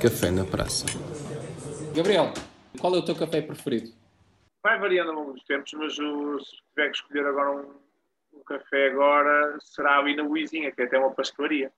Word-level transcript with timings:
Café 0.00 0.30
na 0.30 0.44
Praça. 0.44 0.84
Gabriel, 1.94 2.32
qual 2.78 2.94
é 2.94 2.98
o 2.98 3.04
teu 3.04 3.16
café 3.16 3.40
preferido? 3.40 3.90
Vai 4.62 4.78
variando 4.78 5.10
ao 5.10 5.16
longo 5.16 5.32
dos 5.32 5.44
tempos, 5.44 5.72
mas 5.72 5.98
o, 5.98 6.38
se 6.38 6.56
tiver 6.68 6.90
que 6.90 6.96
escolher 6.96 7.26
agora 7.26 7.52
um, 7.52 8.38
um 8.38 8.44
café 8.44 8.88
agora, 8.88 9.56
será 9.60 9.98
ali 9.98 10.14
na 10.14 10.22
Luizinha, 10.22 10.70
que 10.70 10.82
é 10.82 10.84
até 10.84 10.98
uma 10.98 11.12
pastelaria, 11.12 11.72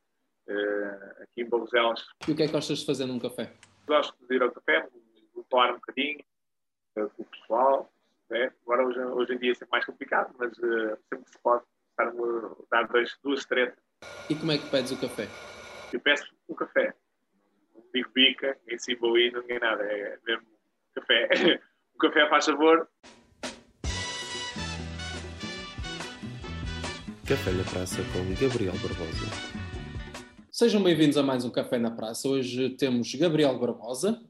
uh, 0.48 1.22
aqui 1.22 1.42
em 1.42 1.48
Barroselas. 1.48 2.04
E 2.26 2.32
o 2.32 2.36
que 2.36 2.42
é 2.42 2.46
que 2.46 2.52
gostas 2.52 2.80
de 2.80 2.86
fazer 2.86 3.06
num 3.06 3.20
café? 3.20 3.52
Gosto 3.86 4.16
de 4.28 4.34
ir 4.34 4.42
ao 4.42 4.50
café, 4.50 4.88
falar 5.48 5.70
um 5.70 5.74
bocadinho 5.74 6.18
uh, 6.98 7.10
com 7.10 7.22
o 7.22 7.26
pessoal. 7.26 7.92
Né? 8.30 8.52
Agora 8.64 8.84
hoje, 8.84 8.98
hoje, 8.98 9.34
em 9.34 9.38
dia 9.38 9.52
é 9.52 9.54
sempre 9.54 9.72
mais 9.72 9.84
complicado, 9.84 10.34
mas 10.36 10.52
uh, 10.58 10.98
sempre 11.08 11.30
se 11.30 11.38
pode 11.38 11.62
estar 11.90 12.12
dar 12.70 12.88
dois, 12.88 13.16
duas 13.22 13.44
tretas. 13.46 13.78
E 14.28 14.34
como 14.34 14.50
é 14.50 14.58
que 14.58 14.68
pedes 14.70 14.90
o 14.90 15.00
café? 15.00 15.28
Eu 15.92 16.00
peço 16.00 16.26
um 16.48 16.54
café. 16.54 16.94
Não 17.88 17.92
digo 17.94 18.10
bica, 18.14 18.54
nem 18.66 18.78
cimbolino, 18.78 19.42
nem 19.48 19.58
nada. 19.58 19.82
É 19.82 20.18
mesmo 20.26 20.46
café. 20.94 21.28
um 21.94 21.98
café 21.98 22.28
faz 22.28 22.44
sabor. 22.44 22.86
Café 27.26 27.52
na 27.52 27.64
Praça 27.64 28.02
com 28.12 28.34
Gabriel 28.34 28.74
Barbosa. 28.74 29.26
Sejam 30.50 30.82
bem-vindos 30.82 31.16
a 31.16 31.22
mais 31.22 31.46
um 31.46 31.50
Café 31.50 31.78
na 31.78 31.90
Praça. 31.90 32.28
Hoje 32.28 32.70
temos 32.70 33.14
Gabriel 33.14 33.58
Barbosa. 33.58 34.22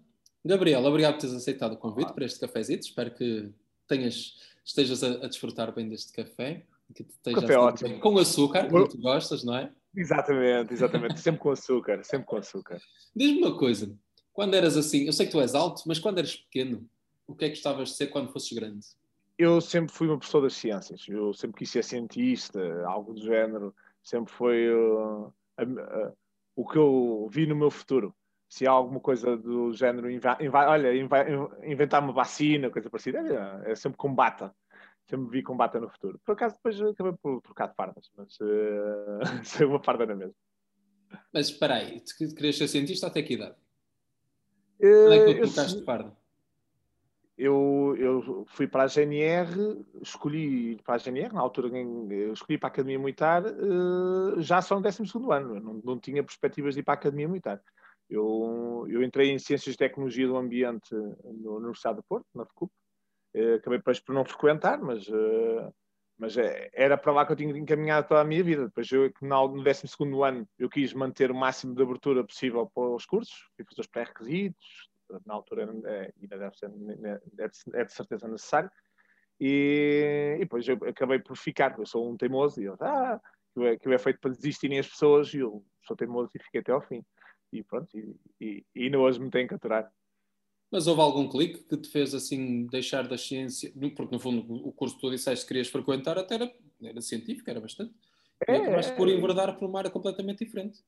Gabriel, 0.45 0.85
obrigado 0.85 1.15
por 1.15 1.23
teres 1.23 1.35
aceitado 1.35 1.73
o 1.73 1.79
convite 1.79 2.13
para 2.13 2.27
este 2.27 2.39
cafezinho. 2.39 2.79
Espero 2.79 3.13
que 3.13 3.53
tenhas, 3.89 4.37
estejas 4.65 5.03
a, 5.03 5.25
a 5.25 5.27
desfrutar 5.27 5.75
bem 5.75 5.89
deste 5.89 6.13
café. 6.13 6.65
Que 6.95 7.03
esteja 7.03 7.41
café 7.41 7.59
ótimo. 7.59 7.99
Com 7.99 8.19
açúcar, 8.19 8.69
como 8.69 8.89
tu 8.89 8.99
gostas, 8.99 9.43
não 9.43 9.57
é? 9.57 9.73
Exatamente, 9.95 10.73
exatamente. 10.73 11.21
sempre 11.21 11.41
com 11.41 11.51
açúcar, 11.51 12.05
sempre 12.05 12.27
com 12.27 12.37
açúcar. 12.37 12.81
Diz-me 13.15 13.39
uma 13.39 13.57
coisa, 13.57 13.97
quando 14.33 14.55
eras 14.55 14.77
assim, 14.77 15.05
eu 15.05 15.13
sei 15.13 15.27
que 15.27 15.33
tu 15.33 15.41
és 15.41 15.55
alto, 15.55 15.83
mas 15.87 15.99
quando 15.99 16.19
eras 16.19 16.37
pequeno, 16.37 16.89
o 17.27 17.35
que 17.35 17.45
é 17.45 17.49
que 17.49 17.55
gostavas 17.55 17.91
de 17.91 17.97
ser 17.97 18.07
quando 18.09 18.33
fosses 18.33 18.53
grande? 18.53 18.87
Eu 19.37 19.61
sempre 19.61 19.93
fui 19.93 20.09
uma 20.09 20.19
pessoa 20.19 20.43
das 20.43 20.55
ciências. 20.55 21.05
Eu 21.09 21.33
sempre 21.33 21.59
quis 21.59 21.71
ser 21.71 21.85
cientista, 21.85 22.61
algo 22.87 23.15
do 23.15 23.21
género. 23.21 23.75
Sempre 24.03 24.33
foi 24.33 24.69
uh, 24.73 25.33
uh, 25.61 26.17
o 26.57 26.67
que 26.67 26.77
eu 26.77 27.29
vi 27.31 27.47
no 27.47 27.55
meu 27.55 27.71
futuro. 27.71 28.15
Se 28.49 28.67
há 28.67 28.71
alguma 28.71 28.99
coisa 28.99 29.37
do 29.37 29.73
género, 29.75 30.09
olha, 30.53 30.89
inventar 31.65 32.03
uma 32.03 32.13
vacina, 32.13 32.71
coisa 32.71 32.89
parecida, 32.89 33.63
é, 33.67 33.73
é 33.73 33.75
sempre 33.77 33.99
combata 33.99 34.53
sempre 35.09 35.31
vi 35.31 35.43
combate 35.43 35.79
no 35.79 35.89
futuro. 35.89 36.21
Por 36.25 36.33
acaso 36.33 36.57
depois 36.57 36.81
acabei 36.81 37.13
por 37.21 37.41
trocar 37.41 37.69
de 37.69 37.75
fardas, 37.75 38.11
mas 38.17 38.39
uh, 38.41 39.45
sei 39.45 39.67
uma 39.67 39.83
farda 39.83 40.07
na 40.07 40.15
mesma. 40.15 40.35
Mas 41.33 41.49
espera 41.49 41.77
aí, 41.77 42.01
tu 42.01 42.35
querias 42.35 42.57
ser 42.57 42.69
cientista 42.69 43.07
até 43.07 43.23
que 43.23 43.35
idade? 43.35 43.57
Como 44.79 45.13
é 45.13 45.25
que 45.25 45.35
tu 45.35 45.53
trocaste 45.53 45.79
de 45.79 45.85
farda? 45.85 46.17
Eu, 47.37 47.95
eu 47.97 48.45
fui 48.49 48.67
para 48.67 48.83
a 48.83 48.89
GNR, 48.89 49.85
escolhi 50.03 50.77
para 50.83 50.97
a 50.97 50.99
GNR, 50.99 51.33
na 51.33 51.41
altura 51.41 51.71
escolhi 52.33 52.59
para 52.59 52.69
a 52.69 52.73
Academia 52.73 52.99
Militar, 52.99 53.45
uh, 53.47 54.41
já 54.41 54.61
só 54.61 54.75
no 54.75 54.83
12 54.83 55.03
ano, 55.31 55.61
não, 55.61 55.75
não 55.85 55.99
tinha 56.01 56.23
perspectivas 56.23 56.75
de 56.75 56.81
ir 56.81 56.83
para 56.83 56.95
a 56.95 56.97
Academia 56.97 57.29
Militar. 57.29 57.63
Eu, 58.11 58.87
eu 58.89 59.03
entrei 59.03 59.31
em 59.31 59.39
Ciências 59.39 59.75
de 59.75 59.79
Tecnologia 59.79 60.27
do 60.27 60.37
Ambiente 60.37 60.93
na 60.93 61.51
Universidade 61.53 61.99
de 61.99 62.05
Porto, 62.09 62.27
na 62.35 62.45
FCUP, 62.45 62.73
Uh, 62.73 62.88
acabei 63.57 63.79
depois 63.79 64.01
por 64.01 64.15
não 64.15 64.25
frequentar, 64.25 64.79
mas, 64.79 65.07
uh, 65.09 65.73
mas 66.19 66.37
é, 66.37 66.69
era 66.73 66.97
para 66.97 67.13
lá 67.13 67.27
que 67.27 67.33
eu 67.33 67.37
tinha 67.37 67.57
encaminhado 67.57 68.09
toda 68.09 68.21
a 68.21 68.25
minha 68.25 68.43
vida. 68.43 68.67
Depois, 68.67 68.91
eu, 68.91 69.11
no 69.23 69.63
12 69.63 69.87
ano, 70.25 70.49
eu 70.59 70.69
quis 70.69 70.93
manter 70.93 71.31
o 71.31 71.35
máximo 71.35 71.75
de 71.75 71.83
abertura 71.83 72.25
possível 72.25 72.71
para 72.75 72.83
os 72.83 73.07
cursos, 73.07 73.35
fui 73.57 73.65
fazer 73.65 73.81
os 73.81 73.87
pré-requisitos, 73.87 74.89
na 75.25 75.35
altura 75.35 75.69
é, 75.87 76.13
ainda 76.21 76.39
deve 76.39 76.57
ser, 76.57 76.71
é 77.75 77.85
de 77.85 77.93
certeza 77.93 78.29
necessário, 78.29 78.71
e, 79.41 80.35
e 80.37 80.41
depois 80.41 80.67
eu 80.67 80.77
acabei 80.87 81.19
por 81.19 81.37
ficar. 81.37 81.79
Eu 81.79 81.87
sou 81.87 82.11
um 82.11 82.17
teimoso, 82.17 82.61
e 82.61 82.65
eu, 82.65 82.77
ah, 82.81 83.21
que 83.55 83.65
é, 83.65 83.77
que 83.77 83.89
é 83.89 83.99
feito 83.99 84.21
para 84.21 84.33
desistirem 84.33 84.79
as 84.79 84.89
pessoas, 84.89 85.33
e 85.33 85.39
eu 85.39 85.65
sou 85.87 85.97
teimoso 85.97 86.31
e 86.35 86.43
fiquei 86.43 86.61
até 86.61 86.73
ao 86.73 86.81
fim. 86.81 87.05
E 87.53 87.63
pronto, 87.63 87.97
e, 87.97 88.17
e, 88.41 88.67
e 88.75 88.85
ainda 88.85 88.99
hoje 88.99 89.21
me 89.21 89.31
tenho 89.31 89.49
que 89.49 89.55
aturar. 89.55 89.91
Mas 90.71 90.87
houve 90.87 91.01
algum 91.01 91.29
clique 91.29 91.65
que 91.65 91.77
te 91.77 91.89
fez 91.89 92.15
assim 92.15 92.67
deixar 92.67 93.09
da 93.09 93.17
ciência? 93.17 93.73
Porque 93.97 94.15
no 94.15 94.21
fundo 94.21 94.41
o 94.67 94.73
curso 94.73 94.97
que 94.97 95.01
tu 95.01 95.11
disseste 95.11 95.45
que 95.45 95.49
querias 95.49 95.69
frequentar 95.69 96.19
até 96.19 96.35
era, 96.35 96.55
era 96.83 97.01
científico, 97.01 97.49
era 97.49 97.61
bastante. 97.61 97.95
É, 98.47 98.53
e 98.53 98.57
acabaste 98.63 98.95
por 98.95 99.09
enverdar 99.09 99.59
por 99.59 99.69
uma 99.69 99.79
área 99.79 99.91
completamente 99.91 100.45
diferente. 100.45 100.85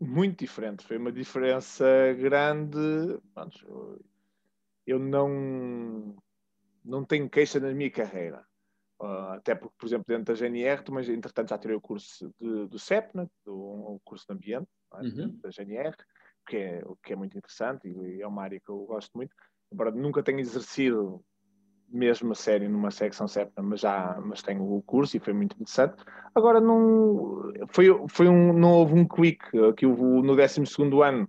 Muito 0.00 0.40
diferente. 0.40 0.84
Foi 0.84 0.96
uma 0.96 1.12
diferença 1.12 1.86
grande. 2.18 2.78
Eu 4.86 4.98
não, 4.98 6.16
não 6.84 7.04
tenho 7.04 7.28
queixa 7.28 7.60
na 7.60 7.72
minha 7.72 7.90
carreira. 7.90 8.44
Uh, 8.98 9.34
até 9.34 9.54
porque, 9.54 9.74
por 9.78 9.86
exemplo, 9.86 10.06
dentro 10.08 10.34
da 10.34 10.34
GNR, 10.34 10.82
mas 10.90 11.08
entretanto 11.08 11.50
já 11.50 11.58
tirei 11.58 11.76
o 11.76 11.80
curso 11.80 12.32
de, 12.40 12.66
do 12.66 12.78
CEPNA, 12.78 13.30
do, 13.44 13.92
um 13.92 14.00
curso 14.02 14.24
de 14.26 14.32
ambiente, 14.32 14.68
é? 14.94 15.02
uhum. 15.02 15.38
da 15.42 15.50
GNR 15.50 15.94
que 16.46 16.56
é, 16.56 16.84
que 17.02 17.12
é 17.12 17.16
muito 17.16 17.36
interessante 17.36 17.88
e 17.88 18.22
é 18.22 18.26
uma 18.26 18.42
área 18.42 18.60
que 18.60 18.68
eu 18.68 18.78
gosto 18.86 19.10
muito. 19.14 19.34
Embora 19.72 19.90
nunca 19.90 20.22
tenha 20.22 20.40
exercido 20.40 21.22
mesmo 21.88 22.32
a 22.32 22.34
sério 22.34 22.68
numa 22.68 22.90
secção 22.90 23.28
CEPNA, 23.28 23.62
mas 23.62 23.80
já 23.80 24.20
mas 24.24 24.42
tenho 24.42 24.62
o 24.62 24.82
curso 24.82 25.16
e 25.16 25.20
foi 25.20 25.32
muito 25.32 25.54
interessante. 25.54 26.02
Agora 26.34 26.60
não 26.60 27.52
foi, 27.68 27.86
foi 28.08 28.28
um, 28.28 28.52
não 28.52 28.72
houve 28.72 28.94
um 28.94 29.06
clique 29.06 29.46
aqui 29.68 29.86
no 29.86 30.36
12 30.36 30.62
ano, 31.02 31.28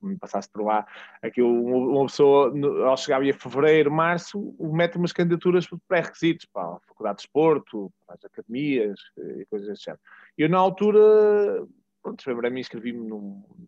me 0.00 0.16
passasse 0.16 0.48
por 0.50 0.64
lá, 0.64 0.86
aqui 1.22 1.42
uma 1.42 2.06
pessoa 2.06 2.52
ao 2.86 2.96
chegar 2.96 3.22
a 3.22 3.32
fevereiro, 3.34 3.90
março, 3.90 4.54
mete 4.58 4.96
umas 4.96 5.12
candidaturas 5.12 5.66
pré-requisitos 5.86 6.46
para 6.46 6.62
a 6.62 6.80
Faculdade 6.86 7.16
de 7.16 7.22
Desporto, 7.22 7.92
para 8.06 8.14
as 8.14 8.24
academias 8.24 8.98
e 9.18 9.44
coisas 9.46 9.68
desse 9.68 9.84
género. 9.84 10.00
Eu 10.36 10.48
na 10.48 10.58
altura 10.58 11.66
pronto, 12.16 12.52
mim 12.52 12.60
inscrevi-me 12.60 13.10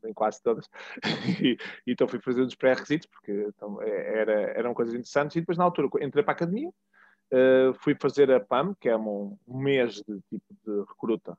em 0.05 0.13
quase 0.13 0.43
todas 0.43 0.69
e, 1.43 1.57
e, 1.87 1.93
então 1.93 2.09
fui 2.09 2.21
fazer 2.21 2.43
os 2.43 2.55
pré-requisitos 2.55 3.09
porque 3.09 3.47
então, 3.49 3.81
é, 3.83 4.21
era, 4.21 4.33
eram 4.59 4.75
coisas 4.75 4.95
interessantes 4.95 5.37
e 5.37 5.41
depois 5.41 5.59
na 5.59 5.65
altura 5.65 5.89
entrei 6.01 6.23
para 6.23 6.33
a 6.33 6.37
academia 6.37 6.69
uh, 6.69 7.75
fui 7.81 7.95
fazer 7.95 8.31
a 8.31 8.41
PAM 8.41 8.75
que 8.81 8.89
é 8.89 8.97
um, 8.97 9.37
mês 9.47 9.95
de 9.97 10.21
tipo 10.29 10.55
de 10.65 10.81
recruta 10.89 11.37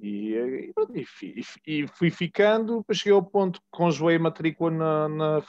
e, 0.00 0.72
e, 0.92 1.42
e, 1.66 1.86
fui 1.88 2.10
ficando, 2.10 2.78
depois 2.78 2.98
cheguei 2.98 3.12
ao 3.12 3.22
ponto 3.22 3.60
que 3.60 3.66
conjoei 3.70 4.16
a 4.16 4.20
matrícula 4.20 4.70
na, 4.70 5.08
na 5.08 5.42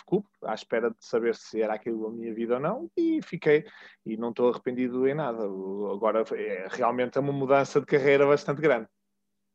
à 0.44 0.54
espera 0.54 0.92
de 0.92 1.04
saber 1.06 1.36
se 1.36 1.62
era 1.62 1.74
aquilo 1.74 2.08
a 2.08 2.12
minha 2.12 2.34
vida 2.34 2.56
ou 2.56 2.60
não, 2.62 2.90
e 2.96 3.22
fiquei, 3.22 3.66
e 4.06 4.16
não 4.16 4.30
estou 4.30 4.50
arrependido 4.50 5.06
em 5.08 5.14
nada. 5.14 5.44
Agora, 5.44 6.24
é, 6.34 6.68
realmente 6.70 7.18
é 7.18 7.22
uma 7.22 7.34
mudança 7.34 7.82
de 7.82 7.86
carreira 7.86 8.26
bastante 8.26 8.62
grande. 8.62 8.88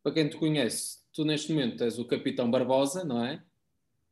Para 0.02 0.12
quem 0.12 0.28
te 0.28 0.36
conhece, 0.36 0.98
tu 1.12 1.24
neste 1.24 1.52
momento 1.52 1.82
és 1.84 1.98
o 1.98 2.04
Capitão 2.04 2.50
Barbosa, 2.50 3.04
não 3.04 3.24
é? 3.24 3.42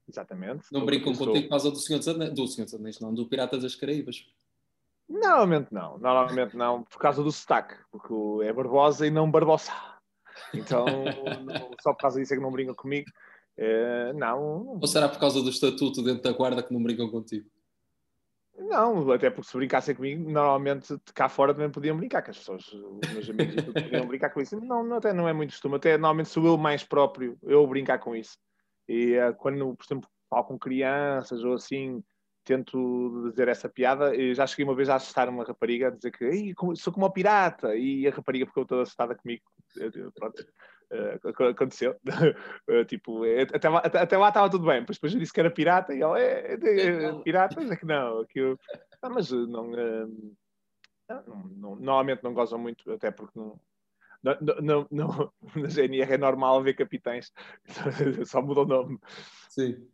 Exatamente. 0.09 0.73
Não 0.73 0.87
brincam 0.87 1.15
contigo 1.15 1.43
por 1.43 1.51
causa 1.51 1.71
do 1.71 1.77
Senhor 1.77 1.99
dos 1.99 2.09
Anéis, 2.09 2.33
do 2.33 2.47
Senhor 2.47 2.65
dos 2.65 2.75
Anéis, 2.75 3.01
não, 3.01 3.13
do 3.13 3.29
Piratas 3.29 3.63
das 3.63 3.75
Caraíbas. 3.75 4.27
Normalmente 5.09 5.73
não, 5.73 5.99
normalmente 5.99 6.57
não, 6.57 6.83
por 6.83 6.99
causa 6.99 7.23
do 7.23 7.33
sotaque, 7.33 7.75
porque 7.91 8.15
é 8.45 8.53
Barbosa 8.53 9.07
e 9.07 9.11
não 9.11 9.31
Barbosa. 9.31 9.73
Então, 10.55 10.85
não, 11.45 11.71
só 11.81 11.93
por 11.93 12.01
causa 12.01 12.21
disso 12.21 12.35
é 12.35 12.37
que 12.37 12.43
não 12.43 12.51
brincam 12.51 12.75
comigo. 12.75 13.11
É, 13.57 14.13
não. 14.13 14.79
Ou 14.81 14.87
será 14.87 15.09
por 15.09 15.19
causa 15.19 15.43
do 15.43 15.51
estatuto 15.51 16.03
dentro 16.03 16.23
da 16.23 16.33
guarda 16.33 16.63
que 16.63 16.73
não 16.73 16.83
brincam 16.83 17.11
contigo? 17.11 17.49
Não, 18.69 19.11
até 19.11 19.31
porque 19.31 19.49
se 19.49 19.57
brincassem 19.57 19.95
comigo, 19.95 20.31
normalmente 20.31 20.95
cá 21.15 21.29
fora 21.29 21.55
também 21.55 21.71
podiam 21.71 21.97
brincar, 21.97 22.21
que 22.23 22.31
as 22.31 22.39
pessoas, 22.39 22.65
os 22.67 23.13
meus 23.13 23.31
amigos 23.31 23.65
podiam 23.65 24.07
brincar 24.07 24.31
com 24.31 24.41
isso. 24.41 24.61
Não, 24.61 24.95
até 24.95 25.13
não 25.13 25.29
é 25.29 25.33
muito 25.33 25.51
costume, 25.51 25.77
até 25.77 25.93
normalmente 25.93 26.29
sou 26.29 26.45
eu 26.45 26.59
mais 26.59 26.85
próprio, 26.85 27.39
eu 27.43 27.67
brincar 27.67 27.99
com 27.99 28.15
isso. 28.15 28.37
E 28.87 29.17
uh, 29.19 29.35
quando, 29.37 29.75
por 29.75 29.85
exemplo, 29.85 30.11
falo 30.29 30.45
com 30.45 30.59
crianças 30.59 31.43
ou 31.43 31.55
assim, 31.55 32.03
tento 32.45 33.31
dizer 33.31 33.49
essa 33.49 33.69
piada, 33.69 34.15
e 34.15 34.35
já 34.35 34.47
cheguei 34.47 34.65
uma 34.65 34.75
vez 34.75 34.89
a 34.89 34.97
assustar 34.97 35.29
uma 35.29 35.45
rapariga, 35.45 35.89
a 35.89 35.91
dizer 35.91 36.11
que 36.11 36.55
sou 36.77 36.93
como 36.93 37.07
uma 37.07 37.13
pirata, 37.13 37.75
e 37.75 38.07
a 38.07 38.11
rapariga 38.11 38.47
ficou 38.47 38.67
toda 38.67 38.83
assustada 38.83 39.15
comigo. 39.15 39.43
Pronto. 40.15 40.45
Uh, 40.91 41.51
aconteceu. 41.51 41.97
uh, 42.69 42.85
tipo, 42.87 43.25
é, 43.25 43.43
até, 43.43 43.69
lá, 43.69 43.79
até, 43.79 43.99
até, 43.99 44.17
lá 44.17 44.29
estava 44.29 44.51
tudo 44.51 44.67
bem, 44.67 44.81
mas 44.87 44.97
depois 44.97 45.13
eu 45.13 45.21
disse 45.21 45.33
que 45.33 45.41
era 45.41 45.51
pirata 45.51 45.95
e 45.95 46.01
ela 46.01 46.19
é, 46.19 46.55
é, 46.55 47.05
é 47.05 47.23
piratas, 47.23 47.71
é 47.71 47.77
que 47.77 47.85
não. 47.85 48.21
Aquilo, 48.21 48.59
ah, 49.03 49.11
mas 49.11 49.31
não, 49.31 49.71
uh, 49.71 50.37
não, 51.09 51.49
não, 51.57 51.77
Normalmente 51.77 52.25
não 52.25 52.33
gozam 52.33 52.59
muito, 52.59 52.91
até 52.91 53.11
porque 53.11 53.39
não. 53.39 53.61
não, 54.23 54.61
não, 54.61 54.89
não 54.91 55.33
na 55.57 55.69
GNR 55.69 56.15
é 56.15 56.19
normal 56.19 56.63
ver 56.63 56.75
capitães, 56.75 57.33
só 58.27 58.41
muda 58.41 58.63
o 58.63 58.67
nome. 58.67 58.99
Sim. 59.51 59.87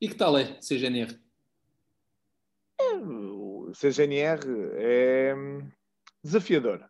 E 0.00 0.08
que 0.08 0.14
tal 0.14 0.38
é 0.38 0.60
CGNR? 0.60 1.18
É, 2.80 2.94
o 2.94 3.72
CGNR 3.72 4.40
é 4.76 5.34
hum, 5.34 5.68
desafiador 6.22 6.88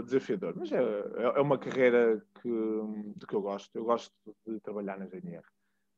desafiador, 0.00 0.54
mas 0.56 0.70
é, 0.72 0.76
é, 0.76 1.22
é 1.36 1.40
uma 1.40 1.58
carreira 1.58 2.24
que, 2.40 2.48
de 3.16 3.26
que 3.26 3.34
eu 3.34 3.42
gosto. 3.42 3.70
Eu 3.74 3.84
gosto 3.84 4.12
de 4.46 4.60
trabalhar 4.60 4.98
na 4.98 5.06
GNR. 5.06 5.42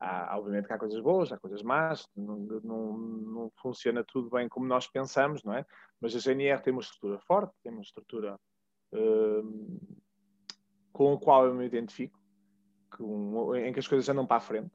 há, 0.00 0.36
obviamente 0.38 0.66
que 0.66 0.72
há 0.72 0.78
coisas 0.78 1.00
boas, 1.00 1.30
há 1.32 1.38
coisas 1.38 1.62
más, 1.62 2.08
não, 2.16 2.36
não, 2.64 2.98
não, 2.98 3.52
funciona 3.60 4.02
tudo 4.04 4.30
bem 4.30 4.48
como 4.48 4.66
nós 4.66 4.86
pensamos, 4.86 5.44
não 5.44 5.54
é? 5.54 5.64
Mas 6.00 6.14
a 6.16 6.18
GNR 6.18 6.62
tem 6.62 6.72
uma 6.72 6.82
estrutura 6.82 7.18
forte, 7.20 7.54
tem 7.62 7.72
uma 7.72 7.82
estrutura 7.82 8.38
uh, 8.94 9.80
com 10.92 11.14
a 11.14 11.18
qual 11.18 11.46
eu 11.46 11.54
me 11.54 11.66
identifico, 11.66 12.18
que, 12.96 13.02
em 13.58 13.72
que 13.72 13.80
as 13.80 13.88
coisas 13.88 14.08
andam 14.08 14.26
para 14.26 14.38
a 14.38 14.40
frente. 14.40 14.72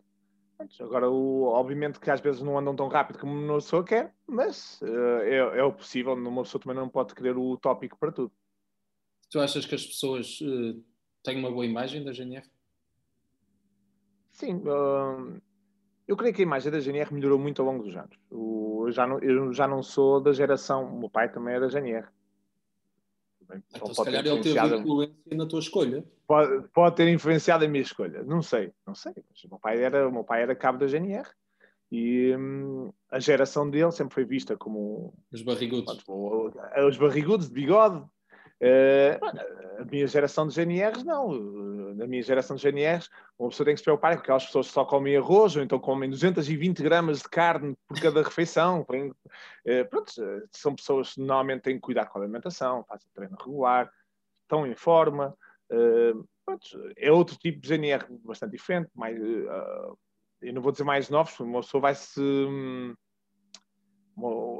Agora, 0.81 1.09
o, 1.09 1.43
obviamente 1.45 1.99
que 1.99 2.11
às 2.11 2.19
vezes 2.19 2.41
não 2.41 2.57
andam 2.57 2.75
tão 2.75 2.89
rápido 2.89 3.17
como 3.17 3.31
uma 3.31 3.55
pessoa 3.55 3.83
quer, 3.83 4.13
mas 4.27 4.81
uh, 4.81 5.21
é, 5.23 5.59
é, 5.59 5.63
o 5.63 5.71
possível. 5.71 6.13
Uma 6.13 6.43
pessoa 6.43 6.61
também 6.61 6.75
não 6.75 6.89
pode 6.89 7.15
querer 7.15 7.37
o 7.37 7.57
tópico 7.57 7.97
para 7.97 8.11
tudo. 8.11 8.31
Tu 9.29 9.39
achas 9.39 9.65
que 9.65 9.75
as 9.75 9.85
pessoas 9.85 10.39
uh, 10.41 10.83
têm 11.23 11.37
uma 11.37 11.51
boa 11.51 11.65
imagem 11.65 12.03
da 12.03 12.11
GNR? 12.11 12.45
Sim, 14.31 14.55
uh, 14.55 15.41
eu 16.07 16.17
creio 16.17 16.33
que 16.33 16.41
a 16.41 16.43
imagem 16.43 16.71
da 16.71 16.79
GNR 16.79 17.13
melhorou 17.13 17.37
muito 17.37 17.61
ao 17.61 17.67
longo 17.67 17.83
dos 17.83 17.95
anos. 17.95 18.17
Eu, 18.31 18.87
já 18.91 19.05
não, 19.05 19.19
eu 19.19 19.53
já 19.53 19.67
não 19.67 19.83
sou 19.83 20.19
da 20.19 20.33
geração, 20.33 20.85
o 20.85 20.99
meu 20.99 21.09
pai 21.09 21.31
também 21.31 21.53
era 21.53 21.67
da 21.67 21.79
GNR. 21.79 22.07
Então, 23.75 23.93
se 23.93 24.03
calhar 24.03 24.25
ele 24.25 24.41
teve 24.41 24.59
influência 24.59 25.35
na 25.35 25.45
tua 25.45 25.59
escolha. 25.59 26.05
Pode, 26.27 26.67
pode, 26.69 26.95
ter 26.95 27.09
influenciado 27.09 27.65
a 27.65 27.67
minha 27.67 27.81
escolha. 27.81 28.23
Não 28.23 28.41
sei, 28.41 28.71
não 28.85 28.93
sei. 28.93 29.13
Mas 29.29 29.43
o 29.43 29.49
meu 29.49 29.59
pai 29.59 29.83
era, 29.83 30.07
o 30.07 30.11
meu 30.11 30.23
pai 30.23 30.43
era 30.43 30.55
cabo 30.55 30.77
da 30.77 30.87
GNR 30.87 31.27
e 31.91 32.35
hum, 32.35 32.91
a 33.09 33.19
geração 33.19 33.69
dele 33.69 33.91
sempre 33.91 34.13
foi 34.13 34.25
vista 34.25 34.55
como 34.55 35.13
os 35.31 35.41
barrigudos, 35.41 36.03
os 36.87 36.97
barrigudos 36.97 37.47
de 37.47 37.53
bigode, 37.53 38.05
Uh, 38.61 39.81
a 39.81 39.85
minha 39.85 40.05
geração 40.05 40.45
de 40.47 40.53
GNRs, 40.53 41.03
não. 41.03 41.31
Na 41.95 42.05
minha 42.05 42.21
geração 42.21 42.55
de 42.55 42.69
GNRs, 42.69 43.09
uma 43.37 43.49
pessoa 43.49 43.65
tem 43.65 43.73
que 43.73 43.79
se 43.79 43.83
preocupar 43.83 44.15
com 44.15 44.21
aquelas 44.21 44.45
pessoas 44.45 44.67
que 44.67 44.73
só 44.73 44.83
comem 44.83 45.15
arroz 45.15 45.55
ou 45.55 45.63
então 45.63 45.79
comem 45.79 46.09
220 46.09 46.83
gramas 46.83 47.19
de 47.19 47.29
carne 47.29 47.75
por 47.87 47.99
cada 47.99 48.21
refeição. 48.21 48.81
Uh, 48.81 49.89
pronto, 49.89 50.11
são 50.51 50.75
pessoas 50.75 51.13
que 51.13 51.21
normalmente 51.21 51.61
têm 51.61 51.75
que 51.75 51.81
cuidar 51.81 52.05
com 52.05 52.19
a 52.19 52.21
alimentação, 52.21 52.83
fazem 52.83 53.07
treino 53.13 53.37
regular, 53.39 53.89
estão 54.41 54.67
em 54.67 54.75
forma. 54.75 55.33
Uh, 55.71 56.27
pronto, 56.45 56.67
é 56.97 57.11
outro 57.11 57.37
tipo 57.37 57.61
de 57.61 57.69
GNR 57.69 58.05
bastante 58.25 58.51
diferente. 58.51 58.89
Mais, 58.93 59.17
eu 60.41 60.53
não 60.53 60.61
vou 60.61 60.71
dizer 60.71 60.83
mais 60.83 61.09
novos, 61.09 61.39
uma 61.39 61.61
pessoa 61.61 61.81
vai 61.81 61.95
se. 61.95 62.21
Hum, 62.21 62.93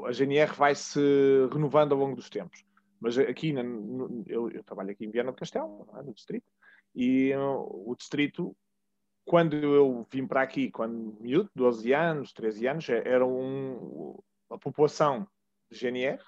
a 0.06 0.12
GNR 0.12 0.52
vai 0.54 0.74
se 0.74 1.00
renovando 1.52 1.92
ao 1.92 1.98
longo 1.98 2.16
dos 2.16 2.30
tempos. 2.30 2.64
Mas 3.00 3.16
aqui, 3.18 3.52
no, 3.52 4.24
eu, 4.26 4.50
eu, 4.50 4.62
trabalho 4.62 4.90
aqui 4.90 5.04
em 5.04 5.10
Viana 5.10 5.32
do 5.32 5.38
Castelo, 5.38 5.88
é? 5.96 6.02
no 6.02 6.12
distrito, 6.12 6.46
e 6.94 7.32
uh, 7.34 7.90
o 7.90 7.94
distrito, 7.96 8.54
quando 9.24 9.56
eu 9.56 10.06
vim 10.12 10.26
para 10.26 10.42
aqui, 10.42 10.70
quando 10.70 11.16
miúdo, 11.20 11.50
12 11.54 11.92
anos, 11.92 12.32
13 12.32 12.66
anos, 12.66 12.88
é, 12.88 13.08
era 13.08 13.26
um, 13.26 14.18
a 14.50 14.58
população 14.58 15.26
de 15.70 15.78
GNR 15.78 16.22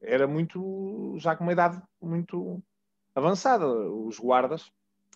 era 0.00 0.26
muito, 0.26 1.16
já 1.18 1.34
com 1.34 1.44
uma 1.44 1.52
idade 1.52 1.82
muito 2.00 2.62
avançada. 3.14 3.66
Os 3.66 4.18
guardas 4.18 4.70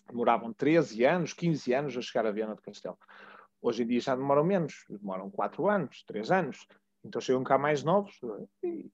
demoravam 0.07 0.53
13 0.53 1.05
anos, 1.05 1.33
15 1.33 1.73
anos 1.73 1.97
a 1.97 2.01
chegar 2.01 2.25
a 2.25 2.31
Viana 2.31 2.55
do 2.55 2.61
Castelo. 2.61 2.97
Hoje 3.61 3.83
em 3.83 3.87
dia 3.87 4.01
já 4.01 4.15
demoram 4.15 4.43
menos, 4.43 4.85
demoram 4.89 5.29
4 5.29 5.69
anos, 5.69 6.03
3 6.07 6.31
anos. 6.31 6.67
Então 7.03 7.21
chegam 7.21 7.43
cá 7.43 7.57
mais 7.57 7.83
novos 7.83 8.19
e, 8.63 8.91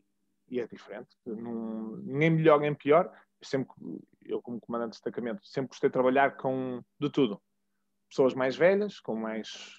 e 0.49 0.59
é 0.59 0.67
diferente. 0.67 1.09
Num, 1.25 1.97
nem 2.05 2.29
melhor 2.29 2.59
nem 2.59 2.73
pior. 2.73 3.11
Eu, 3.39 3.47
sempre, 3.47 3.73
eu, 4.25 4.41
como 4.41 4.59
comandante 4.59 4.91
de 4.91 4.97
destacamento, 4.97 5.45
sempre 5.45 5.69
gostei 5.69 5.89
de 5.89 5.93
trabalhar 5.93 6.37
com 6.37 6.81
de 6.99 7.09
tudo. 7.09 7.41
Pessoas 8.09 8.33
mais 8.33 8.55
velhas, 8.55 8.99
com 8.99 9.15
mais, 9.15 9.75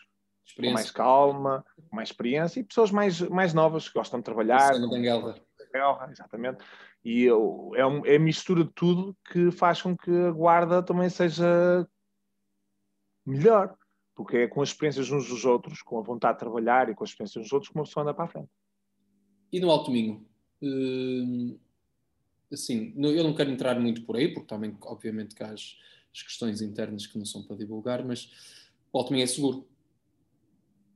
com 0.56 0.70
mais 0.70 0.90
calma, 0.90 1.64
com 1.88 1.96
mais 1.96 2.10
experiência, 2.10 2.60
e 2.60 2.64
pessoas 2.64 2.90
mais, 2.90 3.20
mais 3.22 3.54
novas 3.54 3.88
que 3.88 3.98
gostam 3.98 4.20
de 4.20 4.24
trabalhar. 4.24 4.72
Com... 4.72 6.10
Exatamente. 6.10 6.64
E 7.04 7.24
eu, 7.24 7.70
é, 7.74 7.86
um, 7.86 8.04
é 8.04 8.16
a 8.16 8.20
mistura 8.20 8.64
de 8.64 8.72
tudo 8.72 9.16
que 9.30 9.50
faz 9.50 9.80
com 9.80 9.96
que 9.96 10.10
a 10.10 10.30
guarda 10.30 10.82
também 10.82 11.08
seja 11.08 11.88
melhor. 13.24 13.74
Porque 14.14 14.36
é 14.36 14.48
com 14.48 14.60
as 14.60 14.70
experiências 14.70 15.10
uns 15.12 15.28
dos 15.28 15.44
outros, 15.44 15.80
com 15.80 15.98
a 15.98 16.02
vontade 16.02 16.34
de 16.34 16.40
trabalhar 16.40 16.88
e 16.88 16.94
com 16.94 17.04
as 17.04 17.10
experiências 17.10 17.44
dos 17.44 17.52
outros, 17.52 17.70
que 17.70 17.78
uma 17.78 17.84
pessoa 17.84 18.02
anda 18.02 18.12
para 18.12 18.24
a 18.24 18.28
frente. 18.28 18.50
E 19.52 19.60
no 19.60 19.70
Alto 19.70 19.90
Minho? 19.90 20.27
Hum, 20.60 21.58
assim, 22.52 22.92
eu 22.96 23.24
não 23.24 23.34
quero 23.34 23.50
entrar 23.50 23.78
muito 23.78 24.04
por 24.04 24.16
aí, 24.16 24.32
porque 24.32 24.48
também, 24.48 24.76
obviamente, 24.82 25.34
que 25.34 25.42
há 25.42 25.50
as, 25.50 25.76
as 26.12 26.22
questões 26.22 26.60
internas 26.60 27.06
que 27.06 27.18
não 27.18 27.24
são 27.24 27.42
para 27.42 27.56
divulgar, 27.56 28.04
mas 28.04 28.30
o 28.92 28.98
Alto 28.98 29.14
é 29.14 29.26
seguro. 29.26 29.66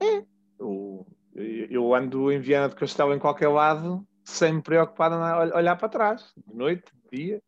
É. 0.01 0.25
Eu, 0.59 1.07
eu 1.35 1.95
ando 1.95 2.31
em 2.31 2.41
Viana 2.41 2.69
de 2.69 2.75
Castelo 2.75 3.15
em 3.15 3.19
qualquer 3.19 3.49
lado, 3.49 4.07
sem 4.25 4.55
me 4.55 4.63
preocupar 4.63 5.13
em 5.13 5.53
olhar 5.53 5.77
para 5.77 5.89
trás, 5.89 6.33
de 6.37 6.55
noite, 6.55 6.93
de 7.11 7.17
dia. 7.17 7.43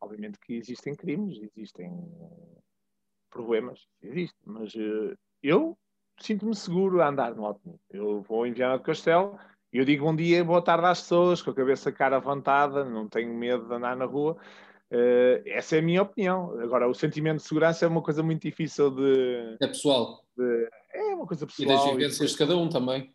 Obviamente 0.00 0.38
que 0.38 0.54
existem 0.54 0.94
crimes, 0.94 1.40
existem 1.56 1.90
problemas, 3.30 3.86
existe, 4.02 4.36
mas 4.44 4.74
uh, 4.74 5.16
eu 5.42 5.76
sinto-me 6.20 6.54
seguro 6.54 7.02
a 7.02 7.08
andar 7.08 7.34
no 7.34 7.44
Alto 7.44 7.78
Eu 7.90 8.22
vou 8.22 8.46
em 8.46 8.52
Viana 8.52 8.78
de 8.78 8.84
Castelo 8.84 9.38
eu 9.78 9.84
digo 9.84 10.04
bom 10.04 10.16
dia, 10.16 10.44
boa 10.44 10.62
tarde 10.62 10.86
às 10.86 11.00
pessoas, 11.02 11.42
com 11.42 11.50
a 11.50 11.54
cabeça 11.54 11.92
cara 11.92 12.16
levantada, 12.16 12.84
não 12.84 13.08
tenho 13.08 13.34
medo 13.34 13.66
de 13.66 13.74
andar 13.74 13.96
na 13.96 14.04
rua. 14.04 14.36
Uh, 14.90 15.42
essa 15.44 15.76
é 15.76 15.80
a 15.80 15.82
minha 15.82 16.02
opinião. 16.02 16.58
Agora, 16.60 16.88
o 16.88 16.94
sentimento 16.94 17.38
de 17.38 17.42
segurança 17.42 17.84
é 17.84 17.88
uma 17.88 18.02
coisa 18.02 18.22
muito 18.22 18.42
difícil 18.42 18.90
de. 18.90 19.56
É 19.60 19.66
pessoal. 19.66 20.24
De, 20.36 20.68
é 20.92 21.14
uma 21.14 21.26
coisa 21.26 21.46
pessoal. 21.46 21.68
E 21.68 21.72
das 21.72 21.84
vivências 21.84 22.30
de 22.30 22.38
cada 22.38 22.56
um 22.56 22.68
também. 22.68 23.12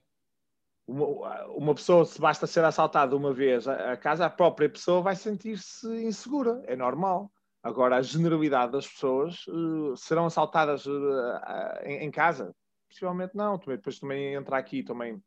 Uma, 0.85 1.45
uma, 1.47 1.73
pessoa, 1.73 2.03
se 2.03 2.19
basta 2.19 2.45
ser 2.45 2.65
assaltada 2.65 3.15
uma 3.15 3.33
vez 3.33 3.67
a, 3.67 3.93
a 3.93 3.97
casa, 3.97 4.25
a 4.25 4.29
própria 4.29 4.69
pessoa 4.69 5.01
vai 5.01 5.15
sentir-se 5.15 5.87
insegura. 6.03 6.61
É 6.65 6.75
normal. 6.75 7.31
Agora, 7.63 7.97
a 7.97 8.01
generalidade 8.01 8.73
das 8.73 8.87
pessoas 8.87 9.47
uh, 9.47 9.95
serão 9.95 10.25
assaltadas 10.25 10.85
uh, 10.85 11.39
em, 11.83 12.05
em, 12.05 12.11
casa? 12.11 12.53
Possivelmente 12.89 13.35
não. 13.35 13.57
Depois 13.57 13.99
também 13.99 14.33
entra 14.33 14.57
aqui 14.57 14.83
também 14.83 15.21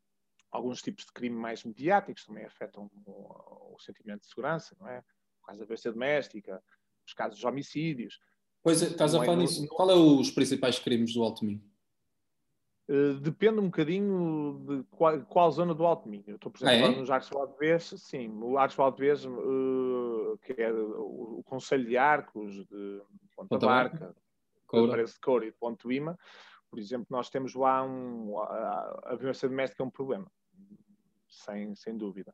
alguns 0.51 0.81
tipos 0.81 1.05
de 1.05 1.11
crime 1.11 1.35
mais 1.35 1.63
mediáticos 1.63 2.25
também 2.25 2.45
afetam 2.45 2.89
o, 3.05 3.75
o 3.75 3.79
sentimento 3.79 4.21
de 4.21 4.27
segurança, 4.27 4.75
não 4.79 4.87
é? 4.87 4.99
O 5.41 5.45
caso 5.45 5.59
da 5.59 5.65
violência 5.65 5.91
doméstica, 5.91 6.63
os 7.05 7.13
casos 7.13 7.37
de 7.37 7.45
homicídios. 7.45 8.19
Pois 8.63 8.81
é, 8.81 8.87
estás 8.87 9.13
a 9.13 9.21
é 9.21 9.25
falar 9.25 9.37
nisso. 9.37 9.67
Qual 9.67 9.89
é 9.91 9.93
os 9.93 10.31
principais 10.31 10.79
crimes 10.79 11.13
do 11.13 11.23
Alto 11.23 11.45
Minho? 11.45 11.61
Uh, 12.87 13.15
depende 13.19 13.59
um 13.59 13.65
bocadinho 13.65 14.63
de 14.67 14.83
qual, 14.91 15.19
qual, 15.25 15.51
zona 15.51 15.73
do 15.73 15.85
Alto 15.85 16.07
Minho. 16.07 16.23
Eu 16.27 16.35
estou, 16.35 16.51
por 16.51 16.63
exemplo, 16.63 16.87
ah, 16.87 16.91
é? 16.91 16.95
nos 16.95 17.09
Arcos 17.09 17.29
de 17.29 17.35
Valdevez, 17.35 17.83
sim. 17.97 18.29
O 18.29 18.57
Arcos 18.57 18.73
de 18.73 18.77
Valdevez, 18.77 19.25
uh, 19.25 20.39
que 20.43 20.61
é 20.61 20.71
o, 20.71 21.39
o, 21.39 21.43
Conselho 21.43 21.85
de 21.85 21.97
Arcos, 21.97 22.53
de 22.53 23.01
Ponta, 23.35 23.49
Ponta 23.49 23.65
Barca, 23.65 24.15
Coura. 24.67 25.03
de 25.03 25.19
Coura 25.19 25.45
e 25.45 25.51
de 25.51 25.57
Ponte 25.57 25.87
Lima, 25.87 26.17
por 26.75 26.81
exemplo, 26.81 27.07
nós 27.09 27.29
temos 27.29 27.55
lá 27.55 27.83
um, 27.83 28.37
a, 28.37 29.01
a 29.05 29.15
violência 29.15 29.47
doméstica 29.47 29.81
é 29.81 29.85
um 29.85 29.89
problema 29.89 30.29
sem, 31.29 31.73
sem 31.73 31.97
dúvida. 31.97 32.33